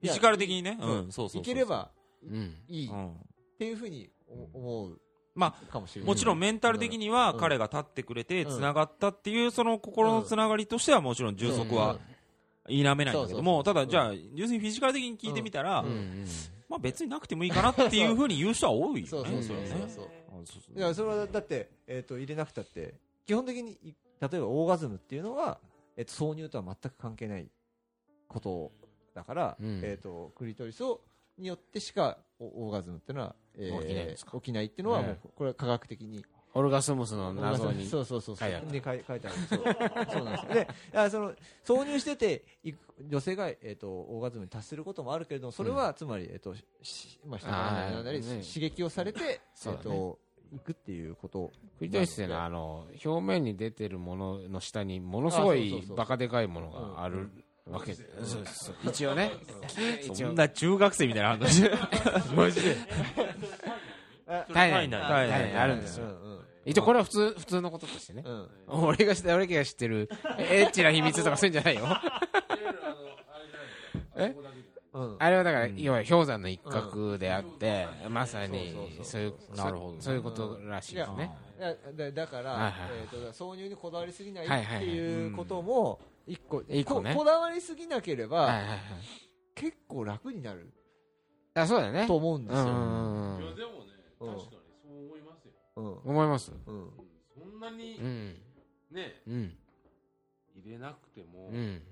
[0.00, 1.42] フィジカル的にね、そううん、そうそうそう。
[1.42, 1.90] いければ
[2.24, 2.56] うん。
[2.68, 3.16] いいっうん。
[3.58, 4.10] ていうふうに
[4.54, 5.00] 思う
[5.34, 6.08] まかもしれない。
[6.08, 7.40] もちろんメンタル的にはうん。
[7.40, 8.56] 彼が立ってくれてうん。
[8.56, 11.98] 繋がったっていうその心のつながりとしてはもちろん充足は
[12.68, 15.84] 否めないんだけども、ただじゃあ、要するにフィジカル的に聞いてみたら
[16.72, 19.06] まあ別になくてもいいかなっていうふうに言う人は多いよね。
[19.08, 20.02] そうそうそ
[20.74, 22.94] ういやそれはだって、えー、と入れなくたって
[23.26, 25.60] 基本的にい例えばオーガズムっていうのは、
[25.96, 27.50] えー、と挿入とは全く関係ない
[28.26, 28.72] こと
[29.14, 29.80] だから、うん。
[29.84, 31.02] えー、とクリトリスを
[31.38, 34.32] によってしかオオーガズムっていうのは、えー起きないんですか？
[34.38, 38.48] 起きないっていうのはええもうこれは科学的にオルガスムスの謎にそうそうそうそう。
[38.48, 38.72] 書いてあった。
[38.72, 39.36] で書い書いてある。
[39.48, 39.60] そう。
[40.12, 40.54] そうなんですよ。
[40.54, 41.32] であその
[41.64, 50.18] 挿入してていく女性が、えー、とオーガズムに達することもあるけれどもそれは、つまり、えーとしまあ、刺激をされて、えー、と
[50.54, 57.30] いくっていうことクリトリスってあの表面に出てるものの下にものすごいバカでかいものがある
[57.66, 57.94] わけ。
[57.94, 59.32] でそうそう一応ね。
[60.02, 60.14] 一応。
[60.28, 61.62] そんな中学生みたいな話。
[62.36, 62.76] マジで。
[64.52, 66.06] 体内に体内体内にあるんですよ
[66.64, 68.22] 一応これは普通普通のこととしてね。
[68.24, 68.48] うん。
[68.88, 71.82] 俺が知って俺が知ってるエッチな秘密とかそういうんじゃないよ
[74.16, 74.34] え？
[74.92, 75.16] うん。
[75.18, 79.96] あれはだから、要は氷山の一角であって、まさにそういうなるほどね。
[80.00, 81.30] そういうことらしいですね。
[81.58, 82.72] いやだだから、
[83.32, 87.14] 挿入にこだわりすぎないっていうことも一個,、一個ね。
[87.14, 88.52] ここだわりすぎなければ。
[89.54, 90.72] 結構楽になる
[91.54, 92.06] あそうだよね。
[92.06, 94.34] と思うんですよ、いやでもね、うん。
[94.34, 94.50] 確かに。
[94.50, 94.61] そ
[95.76, 96.56] う思いますよ。
[96.66, 97.00] うん思います？
[97.34, 98.36] うんうんそんなにうん。
[98.90, 99.56] ね、うん。
[100.54, 101.82] 入れなくても、うん。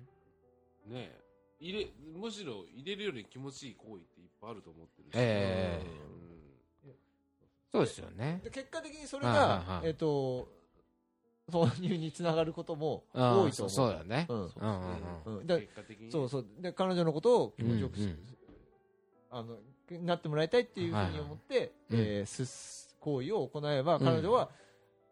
[0.86, 1.18] ね、
[1.58, 1.86] 入れ、
[2.18, 5.10] むしろ入れるより気持ちいい行為っていっぱいあると思ってるし。
[5.14, 6.20] ええうん
[7.72, 8.40] そうですよね。
[8.42, 9.30] で結果的にそれが、
[9.64, 10.48] はいえっ、と
[11.48, 14.26] 挿入につながることもうん多いと思うそうだよね。
[14.28, 14.50] うんうん
[15.24, 16.10] うんうんだ結果的に。
[16.10, 18.18] そうそうで彼女のことを気持ちよくす、うんうん
[19.32, 19.56] あの
[20.02, 22.44] なってもらいたいっていうふうに思って、はいはいえーす
[23.00, 24.50] 行為を行えば彼女は、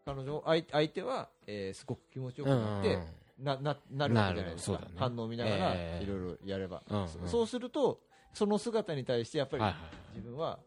[0.05, 2.61] 彼女相相手は、えーすごく気持ちよくうん。
[2.61, 2.99] なって、
[3.37, 4.95] なななるわけじゃないですか、なるそうだね。
[4.95, 6.03] 反応を見ながらええ。
[6.03, 7.07] いろいろやれば、うんうん。
[7.07, 8.01] そそうすると
[8.33, 9.81] その姿に対してやっぱりはいはい。
[10.15, 10.59] 自分は、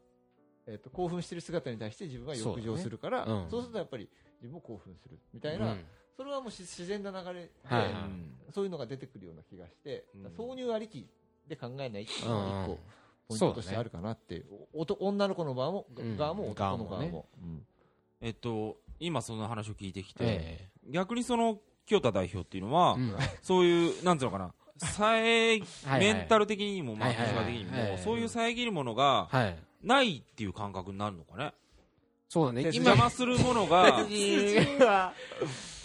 [0.67, 4.09] えー、と興奮してる姿に対して自分は浴場するからそう,、そうんするとやっぱり
[4.41, 5.85] 自分も興奮するみたいな、うん。
[6.17, 7.93] それはもうし自然な流れで、はいはい。
[8.53, 10.27] そういうのが出てくるような気がして、うん。
[10.27, 11.09] 挿入ありき
[11.49, 12.79] で考えないっていうのが一個、うん
[13.39, 14.47] ポイントとしてあるかなっていう。
[14.73, 16.17] おと女の子の側も、うん。
[16.17, 17.67] 側も男の側側もも、うん。
[18.21, 23.17] えっと、今その話を聞いてきて、え逆にその清田代表っていうのは、えうん。
[23.43, 27.91] そういう、なんつうのかな、遮 はいメンタル的にも、まあ、はいはい的にも、はい。
[27.91, 29.57] はいそういう遮るものがはい。
[29.83, 31.53] ないっていう感覚になるのかね。
[32.33, 32.63] そうだね。
[32.63, 34.07] 鉄今 邪魔するものが、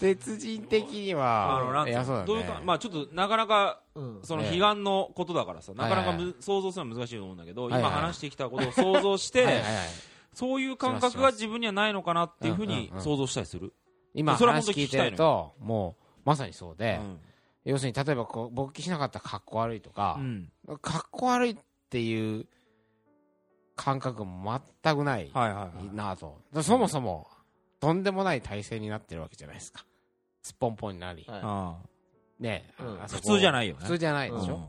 [0.00, 2.26] 鉄人的には、あの、なんつういや、そうだね。
[2.26, 4.20] のどういうか、まあちょっとなかなか、うん。
[4.22, 4.56] そのええ。
[4.56, 9.62] 悲願のことだからさ、なかなかはいむ想像するのは難しいと思うんだけど、はいはい今話してきたことを想像して、はい
[10.32, 13.74] そういう感覚が自分にはないのかなっていうふうに想像したりする？
[14.14, 17.20] 今それは本話聞いてると、もう、まさにそうで、うん。
[17.64, 20.50] 要するに、例えばこう、勃起しなかったら格好悪いとかう、ん。
[20.80, 21.56] 格好悪いっ
[21.90, 22.46] ていう
[23.78, 25.94] 感覚も全くないはいはいはい。
[25.96, 26.36] なと。
[26.62, 27.28] そもそも、
[27.80, 29.84] とんでもない体勢になってるわけじゃないですか。
[30.42, 31.24] すっぽんぽんになり。
[31.28, 31.76] はいあ
[32.40, 34.54] ね、うんあそこ普通じゃないよね普通じゃないでしょ？
[34.54, 34.64] うん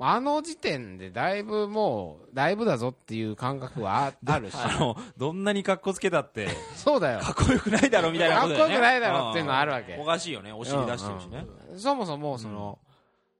[0.00, 4.54] あの時点でだいぶもう、だいぶだぞっていう感覚はああるし。
[4.62, 7.18] あの、どんなに格好つけたって、 そうだよ。
[7.18, 8.74] かっこよくないだろみたいなかっこことだよね。
[8.74, 10.04] よくないだろっていうのはあるわけうんお。
[10.06, 10.52] かしいよね。
[10.52, 11.46] お尻出してるしね。
[11.76, 12.78] そもそも、その、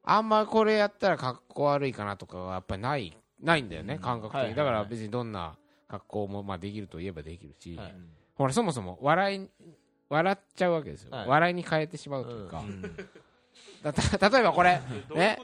[0.03, 4.55] あんまこれやったら格好悪いかなとかはやっぱりない、ないんだよね、感覚的に。
[4.55, 5.57] だから別にどんな
[5.89, 7.95] 格好もまあできると言えばできるしはい、
[8.35, 9.49] ほら、そもそも笑い、
[10.09, 11.11] 笑っちゃうわけですよ。
[11.11, 12.63] はい笑いに変えてしまうというかう。
[12.65, 12.83] ん
[13.83, 14.81] だた例えばこれ、
[15.15, 15.39] ね？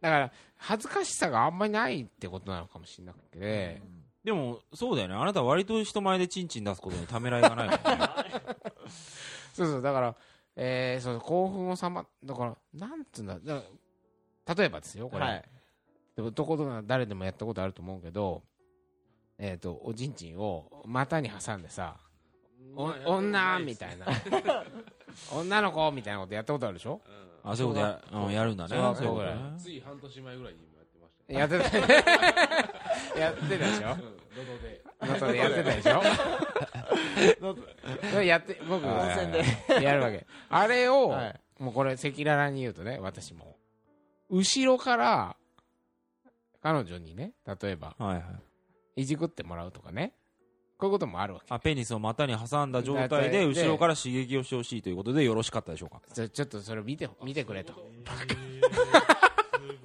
[0.00, 3.80] だから、恥ずかしさがあんまりないってことなのかもしれなくて、
[4.22, 5.14] でも、そうだよね。
[5.14, 8.42] あなた割と人前でチンチン出すことにためらいがないからね。
[9.52, 10.16] そうそう、だから、
[10.56, 13.62] えー、そう興奮をさま、だから、なんつうんだ、だ
[14.54, 15.24] 例えばですよ、これ。
[15.24, 15.44] はい
[16.16, 18.42] で男とか誰でもやったことあると思うけど、
[19.38, 21.96] えっ、と、おちんちんを股に挟んでさ、
[22.76, 24.06] お女みたいな、
[25.32, 27.00] 女の子みたいなことやったことあるでしょ？
[27.42, 28.70] あ、そういうことやうんやるんだね。
[28.70, 31.32] そういうことぐらいねつい半年前ぐらいにもやってました。
[31.32, 31.38] よ。
[31.40, 31.58] やって
[33.14, 33.92] た、 やってたでしょ？
[33.92, 34.84] うん、ロドで。
[35.02, 36.02] 能登でやってたでしょ？
[38.12, 39.82] それやって、僕、温泉で。
[39.84, 40.26] やるわけ。
[40.48, 41.40] あれを、はい。
[41.58, 43.56] もうこれ赤裸々に言うとね、私も。
[44.30, 45.36] 後ろから、
[46.64, 48.22] 彼女にね、例えば、はいは
[48.96, 49.02] い。
[49.02, 50.14] いじくってもらうとかね。
[50.78, 51.46] こういうこともあるわけ。
[51.50, 56.00] あ、ペニスを股に挟んだ状態で、で後ろから刺激をしてほしいということでよろしかったでしょうか。
[56.14, 57.74] ちょちょっとそれ見て、見てくれと。
[57.74, 57.78] す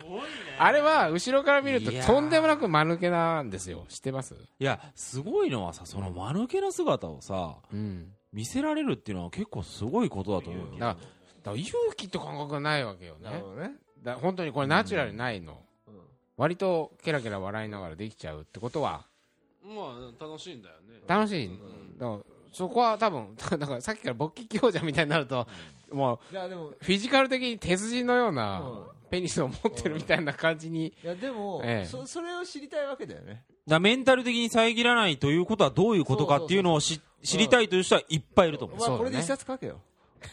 [0.06, 0.28] ごいね。
[0.58, 3.86] あれは、後ろから見るととんでもなく間抜けなんですよ。
[3.90, 4.36] 知ってます？
[4.36, 8.14] いや、すごいのはさ、その間抜けな姿をさ、うん。
[8.32, 10.72] 見せられるっていうのは結構すごいことだと思うよ。
[10.76, 11.08] だから、だか
[11.52, 13.40] ら勇気と感覚がないわけよねなる。
[13.42, 13.72] ほどね。
[14.02, 15.62] だ本当にこれナチュラルにないの。
[16.40, 19.06] うん割とケラケラ笑いながらできちゃうってことは、
[19.62, 21.02] まあ楽しいんだよね。
[21.06, 21.48] 楽しい。
[21.48, 21.98] うん。
[21.98, 22.20] だから
[22.54, 25.48] そこは多分、 だからさっきから勃起強者みたいになると、
[25.92, 28.88] もう、いやでもフィジカル的に鉄人のよううなん。
[29.10, 31.86] ペニスを持ってるみたいな感じに、いやでも、ええ。
[31.86, 33.44] そそれを知りたいわけだよね。
[33.68, 38.78] だメンタル的に遮らないということはどういうことかっていうのをし知りたいという人はいっぱいいると思う。
[38.78, 38.80] お。
[38.80, 39.10] 前そうだね。
[39.10, 39.82] これで一冊書けよ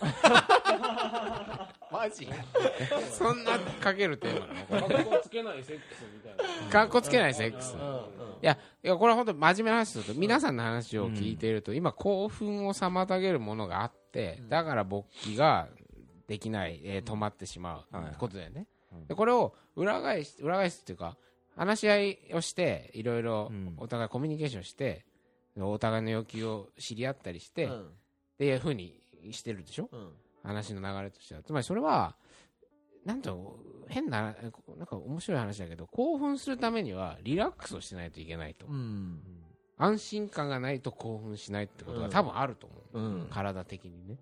[1.90, 2.28] マジ？
[3.12, 4.86] そんなかけるテーマなの？
[4.88, 6.70] こ れ格好つけないセックスみたいな。
[6.70, 7.74] かっこつけないセックス。
[7.74, 7.96] うんうん。
[7.96, 7.98] い
[8.42, 15.68] や、いや、これは本当に真面目な話すると、皆さんの話を聞いていると、今興奮を妨げるものがあって、だから勃起が
[16.26, 18.66] できない、えー止まってしまうはいことだよね。
[18.92, 19.06] うん。
[19.06, 21.16] で、これを裏返し、裏返すっていうか、
[21.56, 23.74] 話し合いをして、いろいろうん。
[23.78, 25.06] お互いコミュニケーションして、
[25.58, 27.90] お互いの要求を知り合ったりして、っうん。
[28.38, 29.00] ていうふうに
[29.32, 29.88] してるでしょ？
[29.92, 30.12] うん
[30.42, 31.42] 話の流れとしては。
[31.42, 32.14] つまりそれは、
[33.04, 33.56] なんとも
[33.88, 34.22] 変な、
[34.76, 38.66] なんか面白い話だけど、興奮するためにはリラックスをしないといけないと。
[38.66, 39.20] うん
[39.78, 42.98] 安心感がないと興奮しないってことがうん多分あると思う。
[43.00, 44.18] うん体的にね。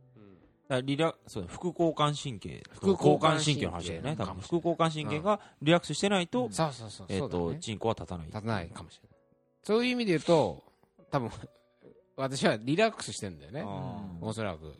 [0.66, 7.06] だリラそうだ副交感神経副交感神経の話だよね多分副交感神経がリラックスしてないと,、そうそうそう。
[7.10, 9.18] えっ、と、そうだねチンコは立たない立たないかもしれない。
[9.62, 10.64] そういう意味で言うと、
[11.10, 11.30] 多分、
[12.16, 13.62] 私はリラックスしてんだよね。
[13.66, 14.72] あおそらく。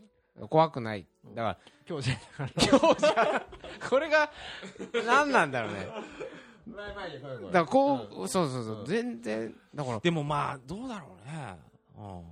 [0.49, 1.07] 怖くない。
[1.35, 3.47] だから、今日じゃ今日じゃ、
[3.88, 4.31] これが、
[5.07, 5.88] 何なんだろうね。
[6.66, 11.59] だからこう、そうそうそう、全然、だからー、でもまあどうだろうね、
[11.97, 12.23] うん。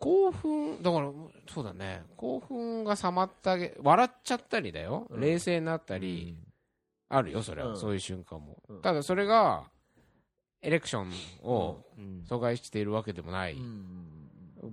[0.00, 1.12] 興奮、だから、
[1.48, 5.06] そうだね、興奮が冷まってあげ、笑っちゃったりだよ。
[5.10, 5.20] うん。
[5.20, 6.36] 冷静になったり、
[7.08, 7.76] あるよ、それは、うん。
[7.76, 8.56] そういう瞬間も。
[8.68, 8.82] うん。
[8.82, 9.70] ただ、それが、
[10.62, 11.12] エレクション
[11.46, 12.24] をうん。
[12.26, 13.52] 阻害しているわけでもない。
[13.52, 14.13] うん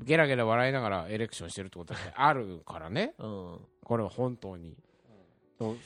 [0.04, 3.14] ゲラゲラ笑いながらエレクションしてるってことだってあるからね。
[3.20, 3.58] うん。
[3.84, 4.76] これは本当に。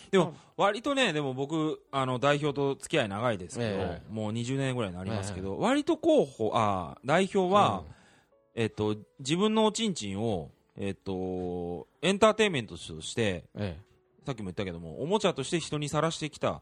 [0.10, 7.84] でも割とねでも僕あの代表と付き合い長いですけど、えもう20年ぐらいになりますけど、割と候補あ代表は、
[8.56, 13.78] えっと自分のおちんちんをえっとエンターテインメントとしてえ
[14.26, 16.62] さっきも言ったけどもおもちゃとして人にさらしてきた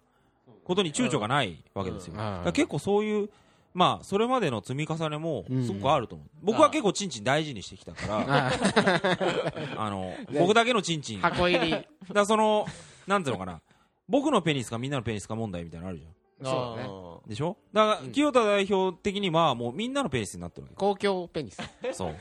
[0.64, 2.16] ことに躊躇がないわけですよ、
[2.54, 3.30] 結構そういう
[3.74, 8.52] まあそれまでの積み重ねもうんすごくあると思う、僕は結構ちんちん大事にしてきたから、あ
[9.78, 9.90] あ。
[9.90, 11.20] の僕だけのちんちん。
[11.20, 11.88] 箱入り。
[12.12, 12.66] らその
[13.08, 13.62] なんていうのかな。
[14.08, 16.14] 僕のペニスかみんなのペニスか問題みたいなのあるじゃん。
[16.44, 16.90] そうだね。
[17.30, 17.58] でしょ？
[17.72, 18.12] だから、うん。
[18.12, 21.58] 清田代表的にはもうみんなのペニスになってるわ公共ペニス。
[21.82, 22.16] けそう。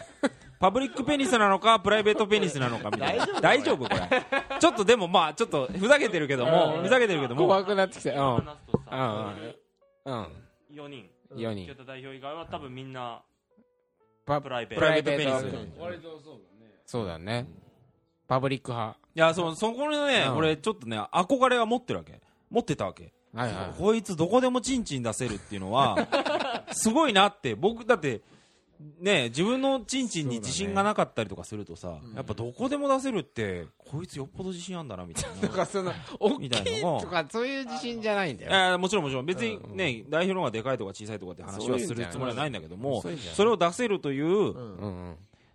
[0.61, 3.27] パブリックペニスなのかプライベートペニスなのかみたいな。
[3.41, 4.59] 大丈夫これ。
[4.61, 7.43] ちょっとでもまあちょっとふざけてるけどもふざけてるけども。
[7.43, 8.13] 怖くなってきた。
[8.15, 8.37] うん。
[8.37, 8.45] う
[8.89, 9.55] さん。
[10.05, 10.27] うん。
[10.73, 11.67] 4人4人。
[11.67, 11.75] 京。
[11.75, 13.23] 都代表以外は多分みんな
[14.27, 15.11] パプライベープライト。
[15.11, 15.53] ベートペニス。
[15.53, 16.29] そうだね。
[16.87, 17.47] そうだね。
[18.29, 18.99] パブリック派。
[19.15, 20.37] やそうそこのねうん。
[20.37, 22.21] 俺ちょっとね憧れは持ってるわけ。
[22.51, 23.13] 持ってたわけ。
[23.35, 23.79] はいはい。
[23.79, 25.97] こいつどこでもチンチン出せるっていうのは
[26.73, 27.55] すごいなって。
[27.55, 28.21] 僕だって
[29.01, 35.49] ね自分のチンチンに自信がなかったりとかするとさ、うんやっぱどこでも出せるってこいつよっぽど自信あんだなみたいな。
[35.49, 38.51] とか、その、大きみたいとか、そういう自信じゃないんだよ。
[38.53, 39.27] えーもちろんもちろん。
[39.27, 43.03] 別にね、代表の方がでかいとか小さいとかって話はするつもりはないんだけども
[43.35, 44.55] それを出せるという。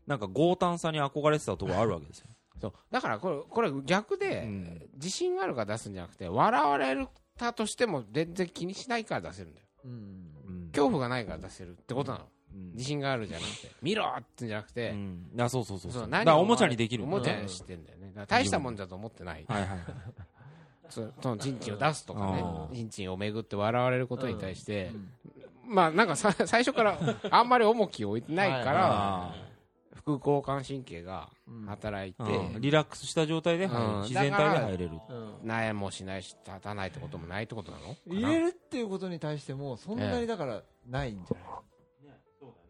[0.05, 2.27] なんか強胆さに憧れてたところあるわけですよ。
[2.61, 2.73] そう。
[2.91, 4.89] だから、これ、これ逆で、うん。
[4.95, 9.67] 自信があるから出すんじゃなくて、笑われたとしても全然気にしないから出せるんだよ。
[9.85, 9.91] うん。
[9.91, 10.69] うん。
[10.71, 12.23] 恐怖がないから出せるってことなの。
[12.23, 15.29] うん自信があるじゃなくて、 見ろってんじゃなくて、うん。
[15.35, 16.01] いやそうそうそうそう。
[16.03, 17.03] そうだからおもちゃにできる。
[17.03, 18.07] おもちゃにしてんだよね。
[18.09, 19.45] だから大したもんだと思ってない。
[19.47, 19.79] はいはい
[20.89, 22.41] そそのチンチンを出すとかね。
[22.41, 24.91] あー、チンチンを巡って笑われることに対して
[25.65, 25.75] う、ん。
[25.75, 26.97] まあなんかさ 最初から
[27.29, 29.35] あんまり重きを置いてないから、あ
[29.95, 31.65] 副交感神経がうん。
[31.65, 32.53] 働いて、ー。
[32.55, 34.91] うんリラックスした状態で入るうん自然体で入れる。
[35.09, 35.35] うん。
[35.43, 41.43] 悩もしないし、立たないってこともないってことなの入れるっていうことに対してもそんなにだからないんじゃない？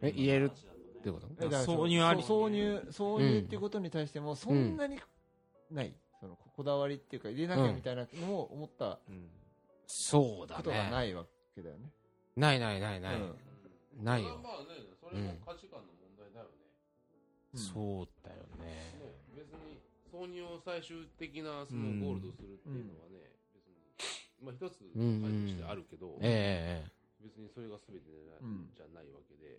[0.02, 1.28] え、入れるってこと？
[1.40, 2.22] えだから挿入あり。
[2.22, 5.00] 挿入挿入っていうことに対してもそんなに
[5.72, 9.00] ない、そのこだわりっていうか入れなきゃみたいなのを思った
[9.86, 10.92] そうだことがね。
[10.92, 11.92] ないわけだよね。
[12.36, 13.16] ないないないない。
[13.16, 14.04] うん。
[14.04, 14.40] ないよ。
[14.44, 16.52] まあねそれも価値観の問題だよね、
[17.54, 17.60] うん。
[17.60, 18.94] そうだよね。
[19.00, 19.82] ね別に
[20.12, 23.76] 挿入を最終的なそのゴールとするっていうのはね、別に
[24.44, 29.58] まあ一つとしてあるけど、ええええ別にそれが全てじゃない,、うんじゃないわけで、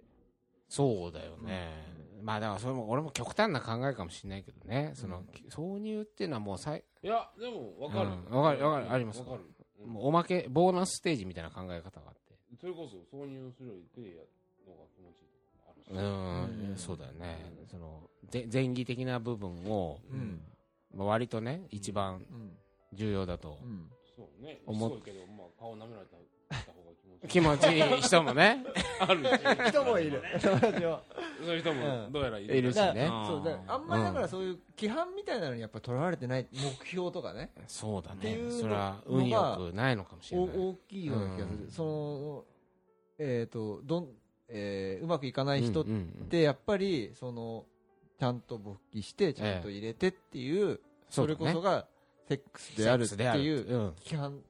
[0.69, 1.71] そうだよね、
[2.23, 8.41] まあだからそれも俺も極端な考えかもしれないけどね、その挿入っていうのはもうさいいや、でも分かる、うん。
[8.41, 9.23] わかるわかるあります。
[9.23, 12.35] 分かる、うんもうおまけボーナスステージみたいな考え方があって。
[12.61, 14.29] それこそ挿入するより手でやる
[14.67, 16.77] のが気持ちいいとかもあるし、うん、うん。
[16.77, 17.39] そうだよね。
[17.71, 20.43] そのぜ前儀的な部分を、うん。
[20.93, 22.59] まあ、割とね一番うん。
[22.93, 23.89] 重要だとうん。
[24.17, 26.28] そうね、す思っごいけど、まあ、顔舐められた方が
[27.23, 28.65] 気気持ちいい人もね。
[29.01, 30.23] あるし、人もいる。
[30.41, 31.03] 友達は
[31.45, 33.09] そういう人もどうやらいる,、いるしね。
[33.67, 37.51] あんまりだからそういう規範みたいなのにやっぱとらわれてない目標とかね。
[37.67, 40.57] そうだっていうのねそれは運よくないのかもしれおない。
[40.57, 41.71] 大きいような気がする、うん。
[41.71, 42.45] その
[43.19, 44.09] えっ、とどん、
[44.49, 45.85] えーうまくいかない人っ
[46.29, 47.67] てやっぱりその
[48.19, 51.87] ちゃんと勃起してちゃんと入れてっていう、それこそが
[52.29, 53.95] セックスであるっていううん。
[54.05, 54.41] 規範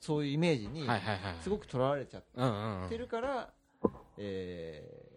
[0.00, 0.86] そういうイメージに
[1.42, 2.88] すごくとらわれちゃっうんうんうん。
[2.88, 3.50] てるから、
[4.16, 5.08] えー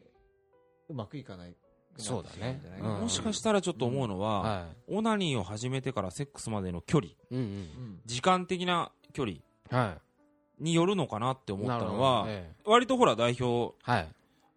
[0.90, 1.56] うまくいかない
[1.96, 2.56] そうだね。
[2.58, 2.94] うんじゃないかな。
[2.96, 8.02] うんもしかしたらちょっと思うのは、はオナニーを始めてからセックスまでの距離、いうんうん。
[8.06, 9.38] 時間的な距離
[10.60, 14.08] によるのかなってい思ったのなは、るほどえ割とほら代表、えはい。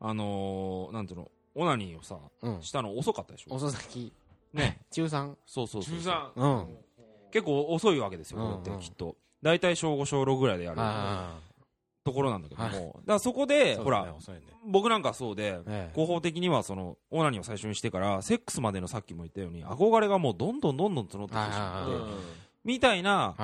[0.01, 3.55] あのー、なんていうの、オナニーをさ、うんしたの遅かったでしょ？
[3.55, 4.13] 遅咲き。
[4.53, 4.81] ね。
[4.91, 6.77] 中3そうそうそう中3、うん。
[7.31, 8.75] 結構遅いわけですよ、これっうん。
[8.75, 9.17] うんてきっと。
[9.45, 10.77] 大体小5、小6ぐらいでやる。
[10.81, 11.39] あ
[12.03, 12.69] ところなんだけども。
[12.69, 14.13] はいだからそこで、あほら、ね
[14.67, 15.93] 僕なんかそうで、ええ。
[15.95, 23.35] 合法的にはその、オナニーを最初にしてから、セックスまでのさっきも言ったように、憧れがもうどんどんどんどん募ってきてしまって、はいみたいな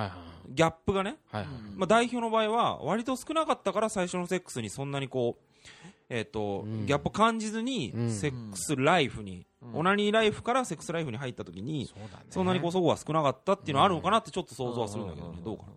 [0.49, 1.53] ギャップがね、はいはい。
[1.77, 5.61] まあ、代表の場合は割と少なかったから最初のセックスにそんなにこう、
[6.09, 6.87] えっとうん。
[6.87, 8.11] ギャップ感じずにうん。
[8.11, 12.09] セックスライフに、オナニーライフからセックスライフに入った時にそね。
[12.31, 15.69] そんなにこうそこが少なかったっていうのはあるのかなってちょっと想像はするんだけどねどうかな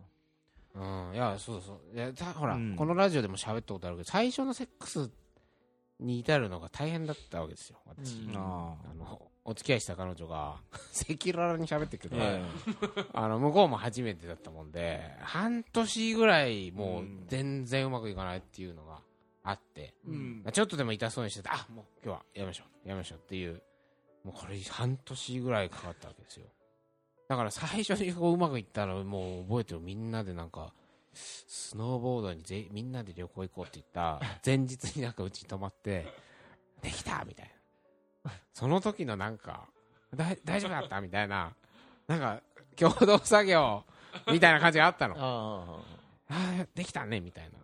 [0.75, 1.11] うん。
[1.13, 2.75] いやそうそういやたほら、うん。
[2.75, 5.09] このラジオでも喋ったことあるけど最初のセックス
[5.99, 8.35] に至るのが大変だったわけですよ私、うん。
[8.37, 8.93] ああ。
[8.95, 12.41] のお付き合いした彼女が 赤裸々に喋ってるけど、え
[13.13, 17.25] あの向こうも初めてだったもんで半年ぐらいもううん。
[17.27, 19.01] 全然うまくいかないっていうのが
[19.43, 20.43] あって、うん。
[20.51, 23.61] ちょっとでも痛そうにしててあもう今日はやめましょうやめましょうっていう
[24.23, 26.47] もうこれ半年ぐらいかかったわけですよ
[27.27, 30.73] だから最初にこううまくいったのもう覚えてるみんなでなんか
[31.13, 36.05] スノーボードにぜみんなで旅行行こうって言った前日になんかうちに泊まって
[36.81, 37.51] できたみたい
[38.25, 38.31] な。
[38.53, 39.67] その時のなんか
[40.15, 41.53] 大丈夫だったみたいな。
[42.07, 42.41] なんか
[42.75, 43.83] 共同作業
[44.31, 45.15] みたいな感じがあったの。
[45.17, 45.81] あ
[46.29, 46.33] あ。
[46.33, 47.59] ーできたねみたいな。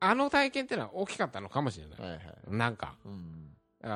[0.00, 1.98] あの体験ってのは大きかったのかもしれない。
[1.98, 2.22] あはいはい。
[2.48, 2.96] なんか。
[3.04, 3.45] うん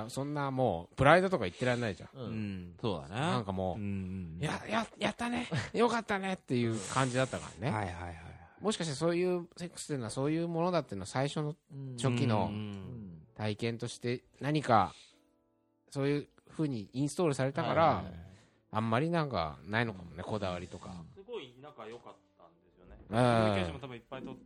[0.08, 2.08] そんなもうプライドとか言ってられないじゃん。
[2.14, 2.30] ううん。
[2.70, 5.48] んそうだねなんかもう、うんやややったね。
[5.74, 8.16] よかったねっていう感じだったからね、はいはいはい
[8.60, 12.50] もしかしてそういうセックスっていうのはそういうものだっていうのは最初のうん初期の
[13.34, 14.94] 体験として何か
[15.88, 18.14] そういう風にインストールされたから、はいはいはい。
[18.72, 20.94] あんまりなんかないのかもねこだわりとか。
[21.14, 22.96] すごい仲良かったんですよね。
[23.08, 23.16] うん。
[23.16, 24.44] コミュニケーションも多分いっぱい取って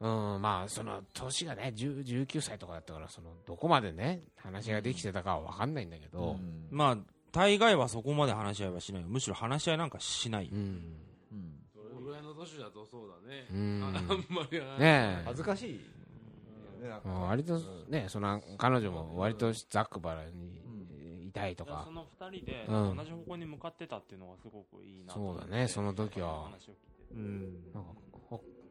[0.00, 0.08] う
[0.38, 6.68] んまあその年がね10 19歳とかだったからそのどこまでね話ができてたかは分かんないんだけど、うん。
[6.70, 6.96] まあ
[7.32, 9.02] 大概はそこまで話し合いはしない。
[9.02, 10.48] よむしろ話し合いなんかしない。
[10.50, 10.58] うん。
[10.58, 11.60] うん。
[11.74, 13.46] それぐらいの年だとそうだね。
[13.52, 13.82] うん。
[13.84, 15.22] ああんまりはねえ。
[15.26, 15.78] 恥ずかしいよ
[16.88, 20.26] ね割とねその彼女も割とざっくばらん。
[20.26, 21.82] にいたいとか。
[21.84, 22.96] その二人でうん。
[22.96, 26.44] 同じ方向に向かってたっていうのがすごくいいなう思ってだねその時は。
[26.44, 27.14] 話を聞いて。
[27.14, 27.72] うん。
[27.74, 27.90] なんか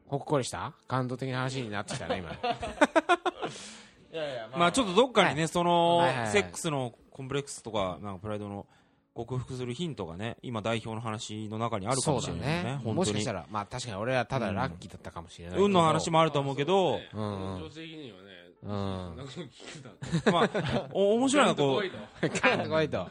[0.10, 0.74] ほほっこりした？
[0.88, 2.32] 感動的な話になってきたね今。
[4.12, 4.72] いやいやまあ。
[4.72, 6.28] ちょっとどっかにね、その、はいはいはい。
[6.32, 8.66] セックスのコンプレックスとか、なんかプライドの
[9.14, 12.48] 克服するヒントがね、今代表の話の中にあるかもしれないね。
[12.56, 12.96] そうだ本当に。
[12.96, 13.34] もしかした。
[13.34, 15.66] らまあ確かに俺はただラッキーだったかもしれないけど。
[15.66, 17.54] 運の話もあると思うけど、うん。
[17.54, 17.60] うん。
[17.60, 18.24] 女性的にはね、
[18.64, 19.16] うん。
[19.18, 19.28] なん。
[19.28, 20.32] か聞くな。
[20.32, 21.82] まあ、お面白いのはこ
[22.22, 23.08] ガンと来いと、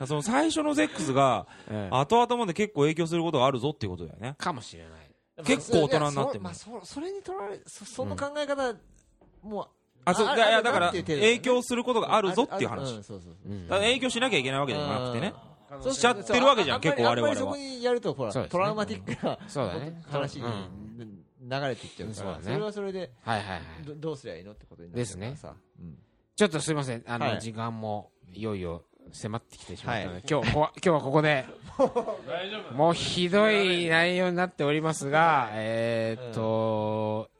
[0.00, 1.88] う、その最初のセックスが、うん。
[1.94, 4.34] 後々まで結構影響することがあるぞっていうことだよね。
[4.38, 5.03] かもしれない
[5.44, 8.74] 結構大人になってもまあ、そまあ、そそれにとられそその考え方、
[9.42, 9.68] もう
[10.04, 13.00] あ、そう、あいやいや、だから、影響することがあるぞっていう話。
[13.68, 15.34] 影響しなきゃいけないわけじゃなくてね。
[15.80, 17.28] そうしちゃってるわけじゃんそう結構我々は。
[17.28, 18.46] あんまりそこにやるとほら、ね。
[18.48, 20.00] トラウマティックなそうだね。
[20.08, 21.24] 話にうん。
[21.46, 22.44] 流れていっちゃうから、そうだね。
[22.44, 23.60] それはそれではいはいはい。
[23.84, 25.98] どどうすりゃいいのってことになっちゃうからさ、うん。
[26.36, 27.02] ちょっとすいません。
[27.06, 27.40] あの、はい。
[27.40, 30.24] 時間もいよいよ迫ってきてしまったので、はい。
[30.28, 31.46] 今日こ今日はここで
[31.78, 32.74] 大丈夫。
[32.74, 37.30] もうひどい内容になっておりますが、えーっと、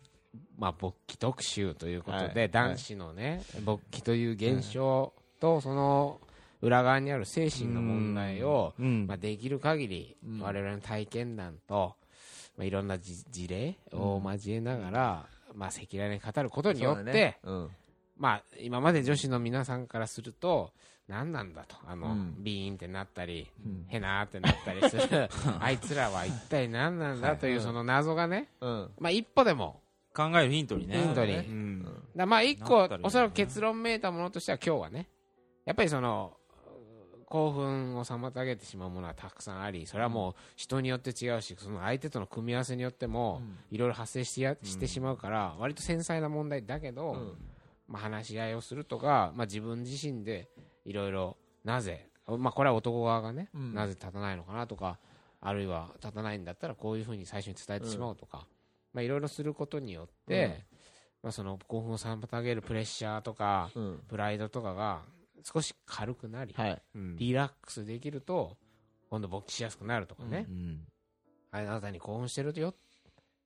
[0.59, 2.51] まあ、勃起特集ということで、はい。
[2.51, 6.21] 男子のね、勃起という現象と、その
[6.61, 9.07] 裏側にある精神の問題を、うん。
[9.07, 10.41] まあ、できる限りうん。
[10.41, 11.95] 我々の体験談と、
[12.57, 17.39] まあ、いろんなじ事例を交えながら、まあ、赤裸々に語ることによって、ね。
[17.43, 17.71] うん。
[18.17, 20.73] まあ、今まで女子の皆さんからすると、
[21.09, 22.35] 何なんだと、あの、うん。
[22.39, 23.87] ビーンってなったり、うん。
[23.89, 25.29] へなーってなったりする、
[25.61, 27.37] あいつらは一体何なんだ？
[27.37, 28.91] というその謎がね、うん。
[28.99, 29.83] まあ、一歩でも、
[30.15, 30.97] 考えるヒントにね。
[30.97, 31.33] ヒントに。
[31.35, 31.79] ううん。
[31.81, 32.03] ん。
[32.17, 32.99] だまあ一個ね。
[33.03, 35.09] おそらく結論めいたものとしては今日はね。
[35.65, 36.37] やっぱりその
[37.27, 43.41] 興奮を妨げてしまうものはたくさんありそれはもう人によって違うしその相手との組み合わせによっても
[43.71, 47.37] いろいろ発生してやしてしまうから割と繊細な問題だけど、うん。
[47.89, 50.49] まあ、話し合いをするとか、まあ、自分自身で
[50.85, 53.75] いろいろなぜ、まあ、これは男側がね、うん。
[53.75, 54.99] なぜ立たないのかなとか
[55.41, 58.47] あるいは立たないんだったらこういうふうに最初に伝えてしまおうとか、
[58.93, 60.51] まあ、いろいろすることによって、うん。
[61.25, 64.01] まあ、その興奮を妨げるプレッシャーとかうん。
[64.09, 65.03] プライドとかが
[65.43, 66.83] 少し軽くなり、はい。
[66.95, 67.17] うん。
[67.17, 68.57] リラックスできると
[69.11, 70.81] 今度勃起しやすくなるとかね、うん
[71.51, 72.75] あなたに興奮してるよ。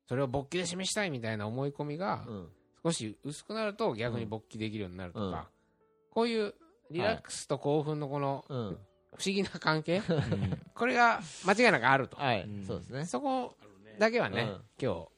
[0.08, 2.48] それを勃起で示したいみたいな思い込みがうん。
[2.82, 5.34] 少し薄くなると逆に勃起できるようになるとか、うん。
[6.14, 6.54] こういう
[6.90, 8.78] リラックスと興奮のこのうん。
[9.16, 10.58] 不思議な関係、うん。
[10.74, 12.18] これが間違いなくあると、
[12.66, 13.06] そうですね。
[13.06, 13.56] そこ
[13.98, 15.08] だけはね、うん今日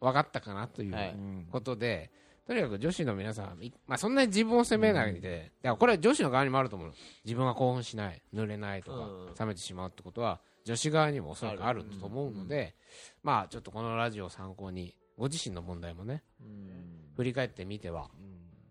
[0.00, 2.10] 分かったかなということで、
[2.46, 6.92] とにかく女子の皆さん、いまあ、そんなに自分を責めないで、いやこれは女子の側にもあると思う
[7.24, 9.00] 自分が興奮しない濡れないとか、う
[9.30, 9.34] ん。
[9.38, 12.74] 冷めてしまうってことは女子側にもおそらくあると思うので、
[13.22, 17.12] まあちょっとこのラジオを参考にご自身の問題もねうん。
[17.16, 18.08] 振り返ってみては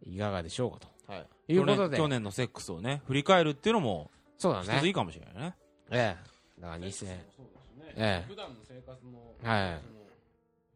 [0.04, 1.54] いかがでしょうかとはい。
[1.54, 1.98] いうことで。
[1.98, 4.76] 去年のセックスをね、振り返るっていうのもそうだね。
[4.78, 5.56] 一ついいかもしれないね。
[5.92, 6.62] ええ。
[6.62, 7.16] だから2000そうですね。
[7.96, 8.30] ええ。
[8.30, 9.82] 普段の生活のはい。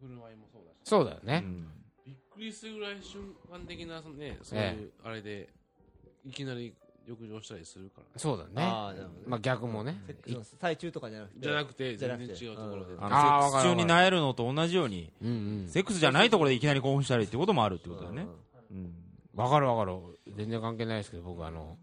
[0.01, 0.75] 振る舞いもそうだし。
[0.83, 1.67] そうだよね、うん。
[2.05, 5.49] びっくりするぐらい瞬間的なそのねそういえうあれで
[6.25, 6.73] いきなり
[7.07, 8.19] 浴場したりするから。
[8.19, 8.51] そうだね。
[8.55, 9.01] あね。
[9.25, 10.01] まあ逆もね。
[10.05, 11.39] セックスの最中とかじゃなくて。
[11.39, 12.93] じゃなくて全然違うところで。
[12.93, 15.31] うんああーのセックス中になえるのと同じように、うんう
[15.63, 15.67] ん。
[15.69, 18.27] セックスじゃないところでいきなり興奮したりってこともあるってことだよね。
[18.71, 18.93] うん
[19.35, 19.97] わかるわかる。
[20.35, 21.77] 全然関係ないですけど僕あの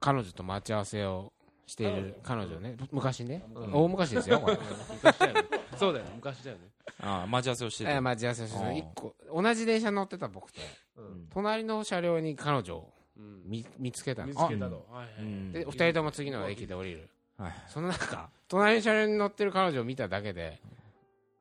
[0.00, 1.32] 彼女と待ち合わせを
[1.66, 2.58] している彼女。
[2.60, 2.76] ね。
[2.90, 3.72] 昔ね、うん。
[3.74, 4.58] 大昔ですよこれ。
[5.02, 5.42] 昔だよね。
[5.78, 6.62] そうだよ昔だよね。
[7.00, 8.00] ああ、待ち合わせをしてえーて。
[8.00, 10.60] 待ち合わせをして一個同じ電車に乗ってた僕と。
[10.96, 11.26] うん。
[11.32, 13.42] 隣の車両に彼女をうん。
[13.46, 14.28] 見見つけたの。
[14.28, 15.14] 見つけたとはいはい。
[15.20, 15.50] うん。
[15.54, 17.08] あで二人とも次の駅で降りる。
[17.38, 20.60] はいその中隣の車両に乗ってる彼女を見ただけで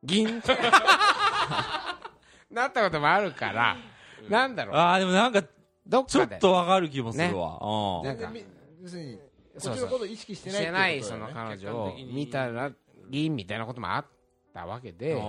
[0.03, 0.57] ギンって。
[2.49, 3.77] なったこともあるから
[4.30, 4.76] なんだろう。
[4.76, 5.43] ああ、でもなんか、
[5.86, 6.32] どっかで。
[6.32, 7.59] ちょっとわかる気もするわ。
[8.01, 8.07] うん。
[8.07, 8.32] なんか。
[8.82, 9.21] 要するにこ
[9.57, 11.55] っちそうそうのことを意識してしないてないそってことだよね。
[11.55, 12.71] の彼女を見たら
[13.09, 14.05] ギンみたいなこともあっ
[14.53, 15.13] たわけで。
[15.13, 15.21] ああ、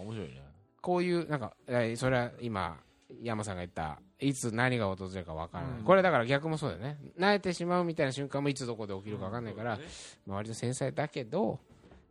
[0.00, 0.42] 面白いね。
[0.80, 2.78] こういうなんかえーそれは今
[3.22, 5.84] 山さんが言ったいつ何が訪れるか分からない、うん。
[5.84, 6.98] これだから逆もそうだよね。
[7.18, 9.94] 慣れてしまうみたいな瞬間もいつどこで起きるか分かんないから、そうだね
[10.26, 11.58] まあ、割と繊細だけど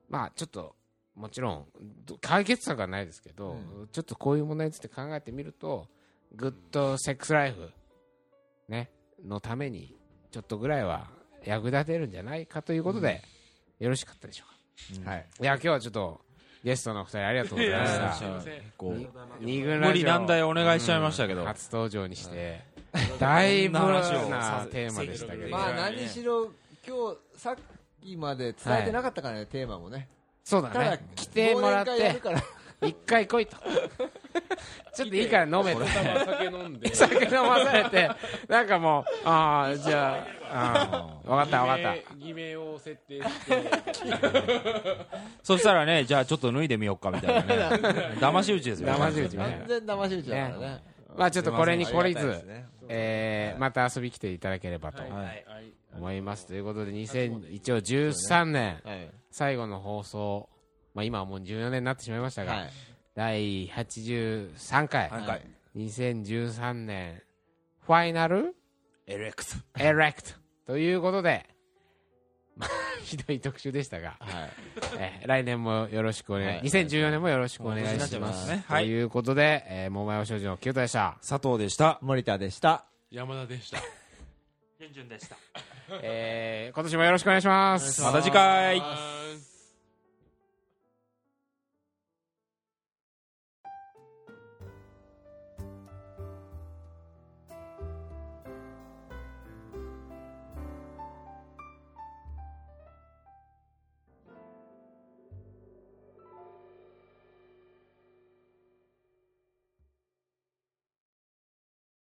[0.09, 0.75] まあちょっと
[1.15, 1.65] もちろん
[2.05, 3.57] ど解決策はないですけど、
[3.91, 5.87] ちょっとこういう問題について考えてみると
[6.35, 7.69] グッドセックスライフ、
[8.69, 8.89] ね、
[9.25, 9.95] のために
[10.31, 11.07] ちょっとぐらいは
[11.43, 13.21] 役立てるんじゃないかということで、
[13.79, 14.45] よろしかったでしょ
[15.01, 16.21] うか、はい、いや今日はちょっと
[16.63, 18.31] ゲストのお二人ありがとうございました。
[19.39, 21.41] 二軍ラジオ無理難題お願いしちゃいましたけど。
[21.41, 22.61] うん初登場にして、
[23.19, 26.51] だいぶなテーマでしたけど、まあ何しろ
[26.87, 27.55] 今日さっ
[28.03, 30.07] きまで伝えてなかったからねテーマもね。
[30.43, 32.13] そうだただね来てもらって。
[32.15, 32.43] から
[32.81, 33.57] 一回来いと。
[34.93, 35.85] ちょっといいから飲めと。
[35.85, 36.93] 酒飲んで。
[36.93, 38.09] 酒飲まされて。
[38.47, 42.15] なんかもうああじゃあ分かった分かった。
[42.15, 43.71] 偽名を設定して。
[45.43, 47.77] そしたらね、じゃあちょっと脱いでみようかみたいなね。
[48.19, 48.89] 騙し討ちですよ。
[48.89, 49.43] 騙し討ちね。
[49.59, 50.83] 完全騙し討ちだからね。
[51.15, 52.43] まあちょっとこれに懲りず
[52.87, 55.11] えーまた遊び来ていただければとはい。
[55.11, 55.45] はい。
[55.93, 56.47] 思います。
[56.47, 58.81] ということで2000一応13年。
[58.83, 59.09] はい。
[59.29, 60.49] 最後の放送
[60.93, 62.69] まあ今はもう14年になってしまいましたが、はい。
[63.15, 65.41] 第83回、はい
[65.75, 67.21] 2013年
[67.85, 68.55] ファイナル？
[69.07, 69.51] エレクト。
[69.79, 70.29] エレクト。
[70.65, 71.47] ということで、
[72.57, 72.69] まあ、
[73.03, 74.17] ひどい特集でしたが、
[74.97, 76.61] えー来年もよろしくお願い、はい。
[76.63, 78.27] 2014年もよろしくお願いしま。
[78.27, 78.45] ます。
[78.45, 78.85] すねはい。
[78.85, 81.17] ということで、えー、桃山少女の清田でした。
[81.27, 81.99] 佐藤でした。
[82.01, 82.85] 森田でした。
[83.09, 83.79] 山田でした。
[84.79, 85.37] ジュンジュンでした。
[86.01, 88.01] えー、今年もよろしくお願いします。
[88.01, 88.81] また次回。